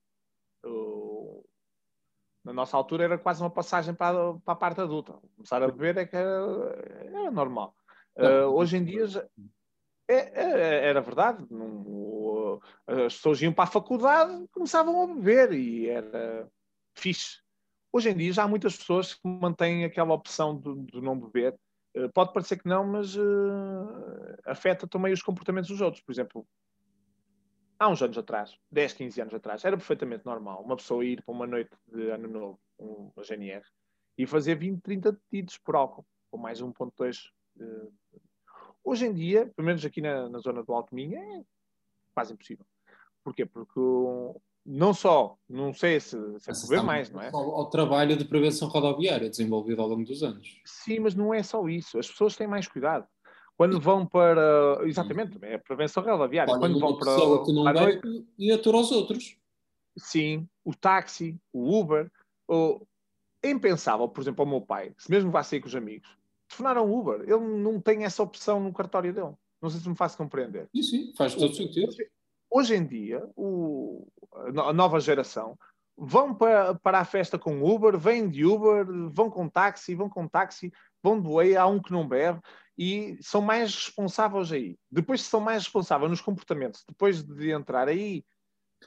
O, 0.66 1.46
na 2.44 2.54
nossa 2.54 2.78
altura 2.78 3.04
era 3.04 3.18
quase 3.18 3.42
uma 3.42 3.50
passagem 3.50 3.94
para, 3.94 4.34
para 4.46 4.54
a 4.54 4.56
parte 4.56 4.82
adulta. 4.82 5.14
Começar 5.36 5.62
a 5.62 5.68
beber 5.68 5.98
é 5.98 6.06
que 6.06 6.16
era, 6.16 6.46
era 7.04 7.32
normal. 7.32 7.76
Uh, 8.16 8.48
hoje 8.54 8.78
em 8.78 8.84
dia 8.84 9.06
é, 10.08 10.16
é, 10.16 10.90
era 10.90 11.02
verdade. 11.02 11.46
Não, 11.50 12.60
as 12.88 13.16
pessoas 13.16 13.42
iam 13.42 13.54
para 13.54 13.66
a 13.66 13.72
faculdade 13.72 14.48
começavam 14.52 15.04
a 15.04 15.08
beber 15.08 15.54
e 15.54 15.88
era 15.88 16.50
fixe. 16.96 17.42
Hoje 17.92 18.10
em 18.10 18.18
dia 18.18 18.34
já 18.34 18.44
há 18.44 18.48
muitas 18.48 18.78
pessoas 18.78 19.14
que 19.14 19.28
mantêm 19.28 19.84
aquela 19.84 20.14
opção 20.14 20.60
de, 20.60 20.92
de 20.92 21.02
não 21.02 21.20
beber. 21.20 21.56
Uh, 21.96 22.10
pode 22.14 22.34
parecer 22.34 22.58
que 22.58 22.68
não, 22.68 22.86
mas 22.86 23.16
uh, 23.16 24.38
afeta 24.46 24.88
também 24.88 25.12
os 25.12 25.24
comportamentos 25.24 25.70
dos 25.70 25.82
outros. 25.82 26.04
Por 26.04 26.12
exemplo, 26.12 26.46
há 27.80 27.88
uns 27.88 28.02
anos 28.02 28.18
atrás, 28.18 28.56
10, 28.72 28.94
15 28.94 29.22
anos 29.22 29.34
atrás, 29.34 29.64
era 29.64 29.78
perfeitamente 29.78 30.26
normal 30.26 30.62
uma 30.62 30.76
pessoa 30.76 31.04
ir 31.06 31.24
para 31.24 31.34
uma 31.34 31.48
noite 31.48 31.72
de 31.88 32.12
ano 32.12 32.28
novo, 32.28 32.60
uma 32.78 33.24
GNR, 33.24 33.64
e 34.18 34.28
fazer 34.28 34.56
20, 34.56 34.82
30 34.82 35.14
detidos 35.14 35.58
por 35.58 35.76
álcool, 35.76 36.06
com 36.30 36.38
mais 36.38 36.62
1.2. 36.62 37.18
Uh, 37.58 37.94
hoje 38.84 39.06
em 39.06 39.14
dia, 39.14 39.50
pelo 39.56 39.66
menos 39.66 39.84
aqui 39.86 40.02
na, 40.02 40.30
na 40.30 40.40
zona 40.40 40.62
do 40.62 40.74
Alto 40.74 40.94
Minho, 40.94 41.18
é 41.18 41.44
quase 42.14 42.34
impossível. 42.34 42.66
Porquê? 43.24 43.46
Porque 43.46 43.80
não 44.66 44.94
só, 44.94 45.38
não 45.48 45.74
sei 45.74 46.00
se, 46.00 46.18
se 46.40 46.52
é 46.52 46.68
ver 46.68 46.84
mais, 46.84 47.10
não 47.10 47.22
é? 47.22 47.30
Ao, 47.34 47.56
ao, 47.56 47.70
trabalho 47.70 48.18
de 48.18 48.26
prevenção 48.26 48.68
rodoviária 48.68 49.30
desenvolvido 49.30 49.82
ao 49.82 49.88
longo 49.88 50.04
dos 50.04 50.22
anos. 50.22 50.62
Sim, 50.66 51.00
mas 51.00 51.16
não 51.16 51.34
é 51.34 51.42
só 51.42 51.68
isso. 51.68 51.98
As 51.98 52.08
pessoas 52.08 52.36
têm 52.36 52.48
mais 52.48 52.68
cuidado. 52.68 53.08
Quando 53.60 53.78
vão 53.78 54.06
para. 54.06 54.80
Exatamente, 54.86 55.38
é 55.42 55.56
a 55.56 55.60
prevenção 55.60 56.02
rodoviária. 56.02 56.50
Olha, 56.50 56.62
Quando 56.62 56.80
vão 56.80 56.98
para. 56.98 57.14
Pessoa 57.14 57.46
que 57.46 57.52
não 57.52 57.66
vai 57.66 58.00
e 58.38 58.54
atura 58.54 58.78
aos 58.78 58.90
outros. 58.90 59.36
Sim, 59.98 60.48
o 60.64 60.74
táxi, 60.74 61.38
o 61.52 61.78
Uber. 61.78 62.10
O... 62.48 62.80
É 63.44 63.50
impensável, 63.50 64.08
por 64.08 64.22
exemplo, 64.22 64.44
ao 64.44 64.50
meu 64.50 64.62
pai, 64.62 64.94
se 64.98 65.12
mesmo 65.12 65.30
vá 65.30 65.44
sair 65.44 65.60
com 65.60 65.68
os 65.68 65.76
amigos, 65.76 66.10
telefonar 66.48 66.82
um 66.82 66.98
Uber. 66.98 67.20
Ele 67.24 67.62
não 67.62 67.82
tem 67.82 68.06
essa 68.06 68.24
opção 68.24 68.62
no 68.62 68.72
cartório 68.72 69.14
dele. 69.14 69.34
Não 69.62 69.70
sei 69.70 69.82
se 69.82 69.90
me 69.90 69.96
faz 69.96 70.16
compreender. 70.16 70.70
Sim, 70.74 70.82
sim, 70.82 71.14
faz 71.18 71.36
todo 71.36 71.54
sentido. 71.54 71.92
Hoje 72.50 72.78
em 72.78 72.88
dia, 72.88 73.30
o... 73.36 74.08
a 74.56 74.72
nova 74.72 75.02
geração 75.02 75.60
vão 75.98 76.34
para, 76.34 76.76
para 76.76 77.00
a 77.00 77.06
festa 77.06 77.38
com 77.38 77.62
Uber, 77.62 77.98
vêm 77.98 78.30
de 78.30 78.46
Uber, 78.46 78.86
vão 79.12 79.30
com 79.30 79.50
táxi, 79.50 79.96
vão 79.96 80.10
com 80.10 80.30
táxi, 80.30 80.72
vão 81.04 81.20
do 81.20 81.34
Way, 81.34 81.58
há 81.58 81.68
um 81.68 81.82
que 81.82 81.92
não 81.92 82.08
bebe 82.08 82.40
e 82.82 83.18
são 83.22 83.42
mais 83.42 83.76
responsáveis 83.76 84.54
aí. 84.54 84.78
Depois 84.90 85.22
são 85.22 85.42
mais 85.42 85.64
responsáveis 85.64 86.10
nos 86.10 86.22
comportamentos, 86.22 86.82
depois 86.88 87.22
de 87.22 87.52
entrar 87.52 87.90
aí. 87.90 88.24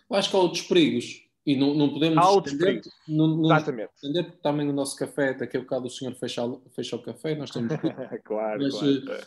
Eu 0.09 0.16
acho 0.16 0.31
que 0.31 0.37
há 0.37 0.38
outros 0.38 0.62
perigos. 0.62 1.20
E 1.44 1.55
não, 1.55 1.74
não 1.74 1.90
podemos 1.90 2.16
há 2.16 2.31
outros 2.31 2.55
perigos. 2.55 2.88
Não, 3.07 3.26
não 3.37 3.55
Exatamente. 3.55 3.90
Entender 3.98 4.24
porque 4.24 4.40
também 4.40 4.66
o 4.66 4.72
nosso 4.72 4.96
café, 4.96 5.35
daqui 5.35 5.59
a 5.59 5.61
bocado 5.61 5.88
o 5.88 5.90
senhor 5.90 6.14
fecha, 6.14 6.42
fecha 6.74 6.96
o 6.96 7.02
café, 7.02 7.35
nós 7.35 7.50
temos. 7.50 7.70
claro, 8.24 8.62
Mas, 8.62 8.78
claro. 8.78 9.12
Eh, 9.12 9.24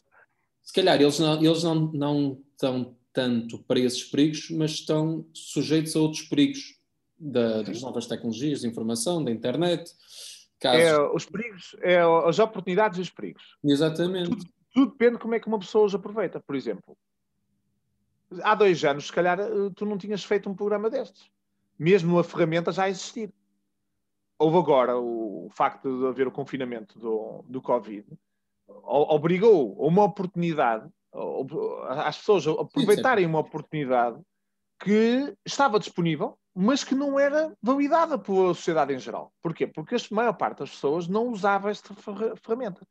se 0.64 0.74
calhar 0.74 1.00
eles, 1.00 1.20
não, 1.20 1.44
eles 1.44 1.64
não, 1.64 1.76
não 1.76 2.42
estão 2.52 2.96
tanto 3.14 3.60
para 3.60 3.80
esses 3.80 4.04
perigos, 4.04 4.50
mas 4.50 4.72
estão 4.72 5.28
sujeitos 5.32 5.96
a 5.96 6.00
outros 6.00 6.24
perigos 6.24 6.80
da, 7.20 7.62
das 7.62 7.82
novas 7.84 8.08
tecnologias 8.08 8.62
de 8.62 8.68
informação, 8.68 9.24
da 9.24 9.30
internet. 9.30 9.92
Casos... 10.60 10.82
É, 10.82 11.00
os 11.00 11.26
perigos, 11.26 11.76
é 11.82 12.00
as 12.00 12.40
oportunidades 12.40 12.98
e 12.98 13.02
os 13.02 13.10
perigos. 13.10 13.44
Exatamente. 13.64 14.30
Tudo, 14.30 14.55
tudo 14.76 14.92
depende 14.92 15.14
de 15.14 15.20
como 15.20 15.34
é 15.34 15.40
que 15.40 15.48
uma 15.48 15.58
pessoa 15.58 15.86
os 15.86 15.96
aproveita. 15.96 16.38
Por 16.42 16.54
exemplo, 16.54 16.98
há 18.44 18.54
dois 18.54 18.84
anos, 18.84 19.08
se 19.08 19.14
calhar, 19.14 19.40
eh, 19.40 19.70
tu 19.74 19.86
não 19.86 19.98
tinhas 19.98 20.24
feito 20.26 20.50
um 20.50 20.54
programa 20.54 20.90
destes. 20.90 21.32
Mesmo 21.80 22.20
a 22.20 22.24
ferramenta 22.24 22.74
já 22.74 22.90
existir. 22.90 23.34
Houve 24.38 24.58
agora 24.58 24.98
o, 24.98 25.50
facto 25.50 26.00
de 26.00 26.08
haver 26.08 26.28
o 26.28 26.32
confinamento 26.32 27.00
do, 27.00 27.46
do 27.48 27.62
Covid, 27.62 28.06
obrigou 28.84 29.74
uma 29.78 30.04
oportunidade, 30.04 30.90
às 31.88 32.18
pessoas 32.18 32.46
aproveitarem 32.46 33.26
uma 33.26 33.40
oportunidade 33.40 34.20
que 34.78 35.34
estava 35.46 35.80
disponível, 35.80 36.38
mas 36.54 36.84
que 36.84 36.94
não 36.94 37.18
era 37.18 37.56
validada 37.62 38.18
pela 38.18 38.54
sociedade 38.54 38.94
em 38.94 39.00
geral. 39.00 39.32
Porquê? 39.42 39.68
Porque 39.68 39.96
a 39.96 40.00
maior 40.12 40.34
parte 40.34 40.60
das 40.60 40.72
pessoas 40.72 41.08
não 41.08 41.30
usava 41.30 41.72
esta 41.72 41.96
ferramenta. 42.44 42.86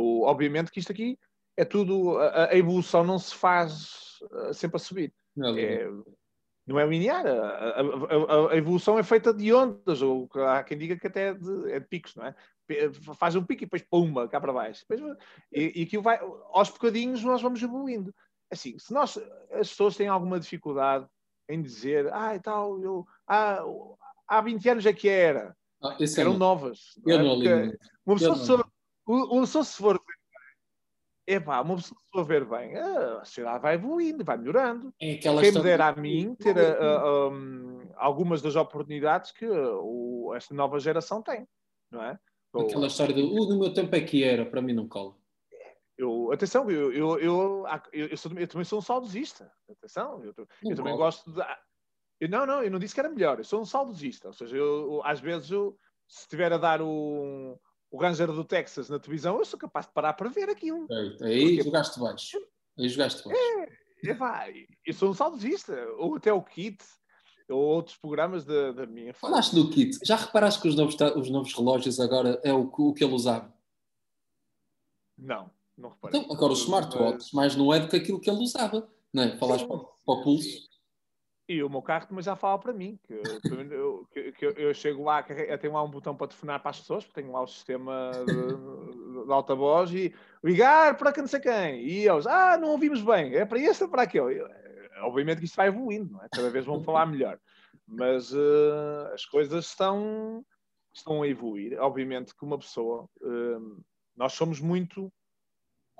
O, 0.00 0.22
obviamente 0.22 0.70
que 0.70 0.80
isto 0.80 0.92
aqui 0.92 1.18
é 1.56 1.64
tudo, 1.64 2.18
a, 2.18 2.50
a 2.50 2.56
evolução 2.56 3.04
não 3.04 3.18
se 3.18 3.34
faz 3.34 4.18
uh, 4.22 4.54
sempre 4.54 4.76
a 4.76 4.80
subir. 4.80 5.12
Não 5.36 5.56
é, 5.56 5.62
é, 5.62 5.90
não 6.66 6.78
é 6.78 6.86
linear. 6.86 7.26
A, 7.26 7.30
a, 7.30 8.52
a, 8.52 8.56
evolução 8.56 8.98
é 8.98 9.02
feita 9.02 9.32
de 9.32 9.52
ondas, 9.52 10.02
ou 10.02 10.28
há 10.46 10.62
quem 10.62 10.78
diga 10.78 10.96
que 10.96 11.06
até 11.06 11.28
é 11.28 11.34
de, 11.34 11.72
é 11.72 11.80
de 11.80 11.86
picos, 11.86 12.14
não 12.14 12.26
é? 12.26 12.34
Faz 13.18 13.34
um 13.34 13.44
pico 13.44 13.64
e 13.64 13.66
depois 13.66 13.82
pumba, 13.82 14.28
cá 14.28 14.40
para 14.40 14.52
baixo. 14.52 14.84
Depois, 14.88 15.16
e, 15.52 15.80
e 15.80 15.82
aquilo 15.82 16.02
vai, 16.02 16.20
aos 16.52 16.70
bocadinhos 16.70 17.22
nós 17.24 17.42
vamos 17.42 17.62
evoluindo. 17.62 18.14
Assim, 18.50 18.78
se 18.78 18.92
nós, 18.92 19.16
as 19.52 19.68
pessoas 19.68 19.96
têm 19.96 20.08
alguma 20.08 20.38
dificuldade 20.38 21.06
em 21.48 21.60
dizer, 21.60 22.12
ah, 22.12 22.34
e 22.34 22.40
tal, 22.40 22.80
eu, 22.80 23.06
ah, 23.26 23.62
há 24.26 24.40
20 24.40 24.68
anos 24.68 24.86
é 24.86 24.92
que 24.92 25.08
era. 25.08 25.56
Ah, 25.82 25.96
Eram 26.16 26.38
novas. 26.38 26.98
Eu 27.04 27.18
não, 27.18 27.24
não 27.24 27.42
li. 27.42 27.78
Uma 28.06 28.16
pessoa, 28.16 28.69
uma 29.10 29.40
pessoa 29.42 29.64
se 29.64 29.76
for 29.76 30.00
é 31.26 31.38
pá, 31.38 31.60
uma 31.60 31.76
pessoa 31.76 31.98
se 31.98 32.10
for 32.10 32.24
ver 32.24 32.44
bem, 32.44 32.76
a 32.76 33.24
sociedade 33.24 33.62
vai 33.62 33.74
evoluindo, 33.74 34.24
vai 34.24 34.36
melhorando. 34.36 34.92
É 35.00 35.14
Quem 35.16 35.52
me 35.52 35.62
dera 35.62 35.88
a 35.88 35.94
mim 35.94 36.34
ter 36.34 36.56
uh, 36.56 37.30
um, 37.30 37.88
algumas 37.96 38.42
das 38.42 38.56
oportunidades 38.56 39.30
que 39.30 39.46
uh, 39.46 40.34
esta 40.34 40.54
nova 40.54 40.80
geração 40.80 41.22
tem, 41.22 41.46
não 41.90 42.02
é? 42.02 42.18
Aquela 42.52 42.88
história 42.88 43.14
do 43.14 43.20
uh, 43.20 43.48
no 43.48 43.60
meu 43.60 43.72
tempo 43.72 43.94
é 43.94 44.00
que 44.00 44.24
era, 44.24 44.44
para 44.44 44.60
mim 44.60 44.72
não 44.72 44.88
cola. 44.88 45.14
Eu, 45.96 46.32
atenção, 46.32 46.68
eu, 46.70 46.92
eu, 46.92 47.18
eu, 47.20 47.66
eu, 47.92 48.16
sou, 48.16 48.32
eu 48.32 48.48
também 48.48 48.64
sou 48.64 48.78
um 48.78 48.82
saudosista. 48.82 49.52
Atenção, 49.70 50.24
eu, 50.24 50.34
eu 50.64 50.74
também 50.74 50.96
gosto 50.96 51.30
de. 51.30 51.40
Eu, 52.18 52.28
não, 52.28 52.46
não, 52.46 52.62
eu 52.62 52.70
não 52.70 52.78
disse 52.78 52.94
que 52.94 53.00
era 53.00 53.08
melhor, 53.08 53.38
eu 53.38 53.44
sou 53.44 53.60
um 53.60 53.66
saudosista. 53.66 54.28
Ou 54.28 54.32
seja, 54.32 54.56
eu, 54.56 55.02
às 55.04 55.20
vezes, 55.20 55.50
eu, 55.50 55.76
se 56.08 56.22
estiver 56.22 56.52
a 56.52 56.58
dar 56.58 56.80
um 56.80 57.56
o 57.90 57.98
Ranger 57.98 58.32
do 58.32 58.44
Texas 58.44 58.88
na 58.88 58.98
televisão, 58.98 59.38
eu 59.38 59.44
sou 59.44 59.58
capaz 59.58 59.86
de 59.86 59.92
parar 59.92 60.12
para 60.12 60.28
ver 60.28 60.48
aquilo. 60.48 60.86
Aí 60.92 61.56
Porque... 61.56 61.62
jogaste 61.62 61.98
baixo. 61.98 62.38
Aí 62.78 62.88
jogaste 62.88 63.24
baixo. 63.24 63.40
É, 64.04 64.10
é 64.10 64.14
vai. 64.14 64.66
Eu 64.86 64.94
sou 64.94 65.10
um 65.10 65.14
saudosista. 65.14 65.74
Ou 65.98 66.16
até 66.16 66.32
o 66.32 66.42
Kit, 66.42 66.78
ou 67.48 67.60
outros 67.60 67.96
programas 67.96 68.44
da, 68.44 68.72
da 68.72 68.86
minha 68.86 69.12
Falaste 69.12 69.54
do 69.54 69.68
Kit. 69.70 69.98
Já 70.04 70.16
reparaste 70.16 70.60
que 70.62 70.68
os 70.68 70.76
novos, 70.76 70.96
os 71.16 71.30
novos 71.30 71.52
relógios 71.52 71.98
agora 71.98 72.40
é 72.44 72.52
o, 72.52 72.70
o 72.72 72.94
que 72.94 73.02
ele 73.02 73.14
usava? 73.14 73.52
Não, 75.18 75.50
não 75.76 75.90
reparei. 75.90 76.20
Então, 76.20 76.34
agora 76.34 76.52
os 76.52 76.60
smartwatches, 76.60 77.32
mais 77.32 77.56
não 77.56 77.74
é 77.74 77.80
do 77.80 77.88
que 77.88 77.96
aquilo 77.96 78.20
que 78.20 78.30
ele 78.30 78.42
usava. 78.42 78.88
Não 79.12 79.24
é? 79.24 79.36
Falaste 79.36 79.66
para, 79.66 79.78
para 79.78 80.14
o 80.14 80.22
pulso. 80.22 80.69
E 81.50 81.64
o 81.64 81.68
meu 81.68 81.82
carro 81.82 82.06
também 82.06 82.22
já 82.22 82.36
fala 82.36 82.60
para 82.60 82.72
mim, 82.72 82.96
que, 83.02 83.12
eu, 83.12 84.06
que, 84.12 84.30
que 84.30 84.44
eu 84.56 84.72
chego 84.72 85.02
lá, 85.02 85.26
eu 85.28 85.58
tenho 85.58 85.72
lá 85.72 85.82
um 85.82 85.90
botão 85.90 86.14
para 86.14 86.28
telefonar 86.28 86.60
para 86.60 86.70
as 86.70 86.78
pessoas, 86.78 87.04
porque 87.04 87.20
tenho 87.20 87.32
lá 87.32 87.42
o 87.42 87.46
sistema 87.48 88.12
de, 88.24 89.24
de 89.26 89.32
alta 89.32 89.56
voz 89.56 89.90
e 89.92 90.14
ligar 90.44 90.96
para 90.96 91.12
quem 91.12 91.24
não 91.24 91.28
sei 91.28 91.40
quem. 91.40 91.82
E 91.82 92.06
eles, 92.06 92.24
ah, 92.28 92.56
não 92.56 92.68
ouvimos 92.68 93.02
bem, 93.02 93.34
é 93.34 93.44
para 93.44 93.58
este 93.58 93.82
ou 93.82 93.90
para 93.90 94.02
aquele. 94.02 94.38
Eh, 94.38 95.00
obviamente 95.02 95.38
que 95.40 95.46
isto 95.46 95.56
vai 95.56 95.66
evoluindo, 95.66 96.12
não 96.12 96.22
é? 96.22 96.28
cada 96.30 96.50
vez 96.50 96.64
vão 96.64 96.84
falar 96.84 97.04
melhor. 97.06 97.36
Mas 97.84 98.32
uh, 98.32 99.12
as 99.12 99.24
coisas 99.24 99.66
estão, 99.66 100.46
estão 100.94 101.20
a 101.20 101.26
evoluir. 101.26 101.76
Obviamente 101.80 102.32
que 102.32 102.44
uma 102.44 102.58
pessoa, 102.58 103.08
uh, 103.22 103.84
nós 104.16 104.34
somos 104.34 104.60
muito 104.60 105.12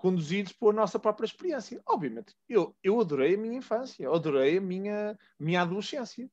conduzidos 0.01 0.55
pela 0.55 0.73
nossa 0.73 0.99
própria 0.99 1.27
experiência. 1.27 1.79
Obviamente, 1.87 2.35
eu, 2.49 2.75
eu 2.83 2.99
adorei 2.99 3.35
a 3.35 3.39
minha 3.39 3.59
infância, 3.59 4.09
adorei 4.09 4.57
a 4.57 4.61
minha, 4.61 5.19
minha 5.39 5.61
adolescência. 5.61 6.27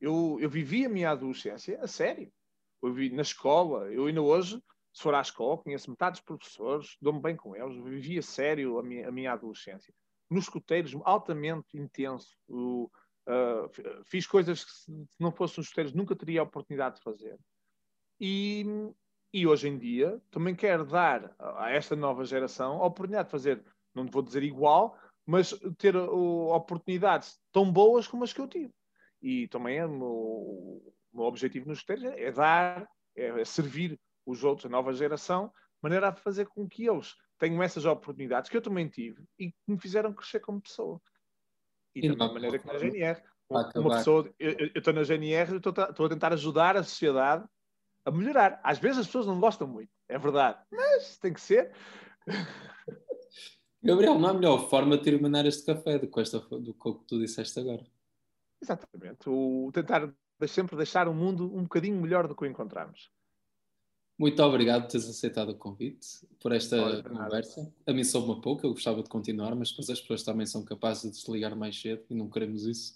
Eu, 0.00 0.38
eu 0.40 0.48
vivi 0.48 0.86
a 0.86 0.88
minha 0.88 1.10
adolescência 1.10 1.78
a 1.82 1.86
sério. 1.86 2.32
Eu 2.82 2.94
vivi 2.94 3.14
na 3.14 3.20
escola, 3.20 3.92
eu 3.92 4.06
ainda 4.06 4.22
hoje, 4.22 4.62
se 4.94 5.02
for 5.02 5.14
à 5.14 5.20
escola, 5.20 5.58
conheço 5.58 5.90
metade 5.90 6.12
dos 6.12 6.22
professores, 6.22 6.96
dou-me 6.98 7.20
bem 7.20 7.36
com 7.36 7.54
eles, 7.54 7.76
vivi 7.84 8.18
a 8.18 8.22
sério 8.22 8.78
a 8.78 8.82
minha, 8.82 9.08
a 9.08 9.12
minha 9.12 9.32
adolescência. 9.32 9.92
Nos 10.30 10.44
escuteiros, 10.44 10.96
altamente 11.04 11.76
intenso. 11.76 12.34
Uh, 12.48 12.90
fiz 14.06 14.26
coisas 14.26 14.64
que, 14.64 14.70
se 14.70 15.06
não 15.20 15.30
fossem 15.30 15.60
os 15.60 15.66
escuteiros, 15.66 15.92
nunca 15.92 16.16
teria 16.16 16.40
a 16.40 16.44
oportunidade 16.44 16.96
de 16.96 17.02
fazer. 17.02 17.38
E, 18.18 18.64
e 19.36 19.46
hoje 19.46 19.68
em 19.68 19.76
dia 19.76 20.18
também 20.30 20.54
quero 20.54 20.82
dar 20.86 21.34
a 21.38 21.70
esta 21.70 21.94
nova 21.94 22.24
geração 22.24 22.82
a 22.82 22.86
oportunidade 22.86 23.26
de 23.26 23.32
fazer 23.32 23.62
não 23.94 24.06
vou 24.06 24.22
dizer 24.22 24.42
igual, 24.42 24.98
mas 25.26 25.50
ter 25.76 25.94
uh, 25.94 26.48
oportunidades 26.54 27.38
tão 27.52 27.70
boas 27.70 28.06
como 28.06 28.24
as 28.24 28.32
que 28.32 28.40
eu 28.40 28.48
tive. 28.48 28.72
E 29.22 29.46
também 29.48 29.78
é 29.78 29.86
o 29.86 30.82
meu, 31.12 31.24
objetivo 31.24 31.68
nos 31.68 31.78
esteiros 31.78 32.04
é, 32.04 32.32
dar, 32.32 32.86
é, 33.14 33.40
é 33.40 33.44
servir 33.44 33.98
os 34.24 34.42
outros, 34.42 34.66
a 34.66 34.68
nova 34.68 34.92
geração, 34.92 35.48
de 35.48 35.82
maneira 35.82 36.08
a 36.08 36.12
fazer 36.12 36.46
com 36.46 36.68
que 36.68 36.86
eles 36.86 37.14
tenham 37.38 37.62
essas 37.62 37.84
oportunidades 37.84 38.50
que 38.50 38.56
eu 38.56 38.62
também 38.62 38.88
tive 38.88 39.22
e 39.38 39.50
que 39.50 39.56
me 39.66 39.78
fizeram 39.78 40.12
crescer 40.12 40.40
como 40.40 40.60
pessoa. 40.60 41.00
E, 41.94 42.06
e 42.06 42.16
da 42.16 42.28
maneira 42.28 42.58
que 42.58 42.66
na 42.66 42.78
GNR. 42.78 43.22
Uma, 43.48 43.70
pessoa, 43.96 44.34
eu 44.38 44.66
estou 44.74 44.92
na 44.92 45.04
GNR 45.04 45.52
e 45.52 45.56
estou 45.56 46.06
a 46.06 46.08
tentar 46.08 46.32
ajudar 46.32 46.76
a 46.76 46.82
sociedade 46.82 47.46
a 48.06 48.10
melhorar. 48.10 48.60
Às 48.62 48.78
vezes 48.78 48.98
as 48.98 49.06
pessoas 49.06 49.26
não 49.26 49.38
gostam 49.38 49.66
muito, 49.66 49.90
é 50.08 50.16
verdade, 50.16 50.58
mas 50.70 51.18
tem 51.18 51.32
que 51.32 51.40
ser. 51.40 51.72
Gabriel, 53.82 54.18
não 54.18 54.28
há 54.28 54.34
melhor 54.34 54.70
forma 54.70 54.96
de 54.96 55.04
terminar 55.04 55.44
este 55.44 55.66
café 55.66 55.98
do 55.98 56.10
que, 56.10 56.20
esta, 56.20 56.38
do 56.38 56.72
que 56.72 56.92
tu 57.06 57.18
disseste 57.18 57.60
agora. 57.60 57.84
Exatamente. 58.62 59.28
O 59.28 59.70
tentar 59.72 60.12
sempre 60.48 60.76
deixar 60.76 61.08
o 61.08 61.14
mundo 61.14 61.54
um 61.54 61.62
bocadinho 61.62 62.00
melhor 62.00 62.26
do 62.26 62.34
que 62.34 62.42
o 62.42 62.46
encontramos. 62.46 63.10
Muito 64.18 64.42
obrigado 64.42 64.82
por 64.82 64.92
teres 64.92 65.08
aceitado 65.08 65.50
o 65.50 65.58
convite, 65.58 66.26
por 66.40 66.50
esta 66.50 66.76
Olha, 66.76 67.02
conversa. 67.02 67.60
Nada. 67.60 67.74
A 67.86 67.92
mim 67.92 68.02
soube-me 68.02 68.40
pouco, 68.40 68.66
eu 68.66 68.70
gostava 68.70 69.02
de 69.02 69.10
continuar, 69.10 69.54
mas 69.54 69.68
depois 69.68 69.90
as 69.90 70.00
pessoas 70.00 70.22
também 70.22 70.46
são 70.46 70.64
capazes 70.64 71.02
de 71.02 71.18
desligar 71.18 71.54
mais 71.54 71.78
cedo 71.78 72.02
e 72.08 72.14
não 72.14 72.30
queremos 72.30 72.64
isso. 72.64 72.94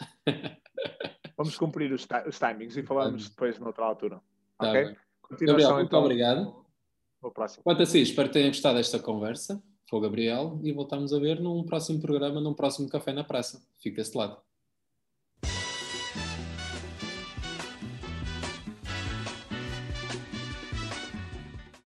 Vamos 1.36 1.56
cumprir 1.56 1.92
os, 1.92 2.06
os 2.26 2.38
timings 2.38 2.76
e 2.76 2.82
falamos 2.82 3.28
depois 3.28 3.58
noutra 3.58 3.84
altura. 3.84 4.20
Tá 4.60 4.70
ok? 4.70 4.96
Gabriel, 5.40 5.74
muito 5.74 5.86
então. 5.86 6.00
obrigado. 6.00 6.64
Até 7.22 7.30
próximo. 7.30 7.64
Quanto 7.64 7.82
assim, 7.82 8.00
espero 8.00 8.28
que 8.28 8.34
tenham 8.34 8.48
gostado 8.48 8.76
desta 8.76 8.98
conversa 8.98 9.62
com 9.90 9.96
o 9.96 10.00
Gabriel 10.00 10.60
e 10.62 10.72
voltamos 10.72 11.12
a 11.12 11.18
ver 11.18 11.40
num 11.40 11.64
próximo 11.64 12.00
programa, 12.00 12.40
num 12.40 12.54
próximo 12.54 12.88
Café 12.88 13.12
na 13.12 13.24
Praça. 13.24 13.62
Fique 13.78 13.96
desse 13.96 14.16
lado. 14.16 14.36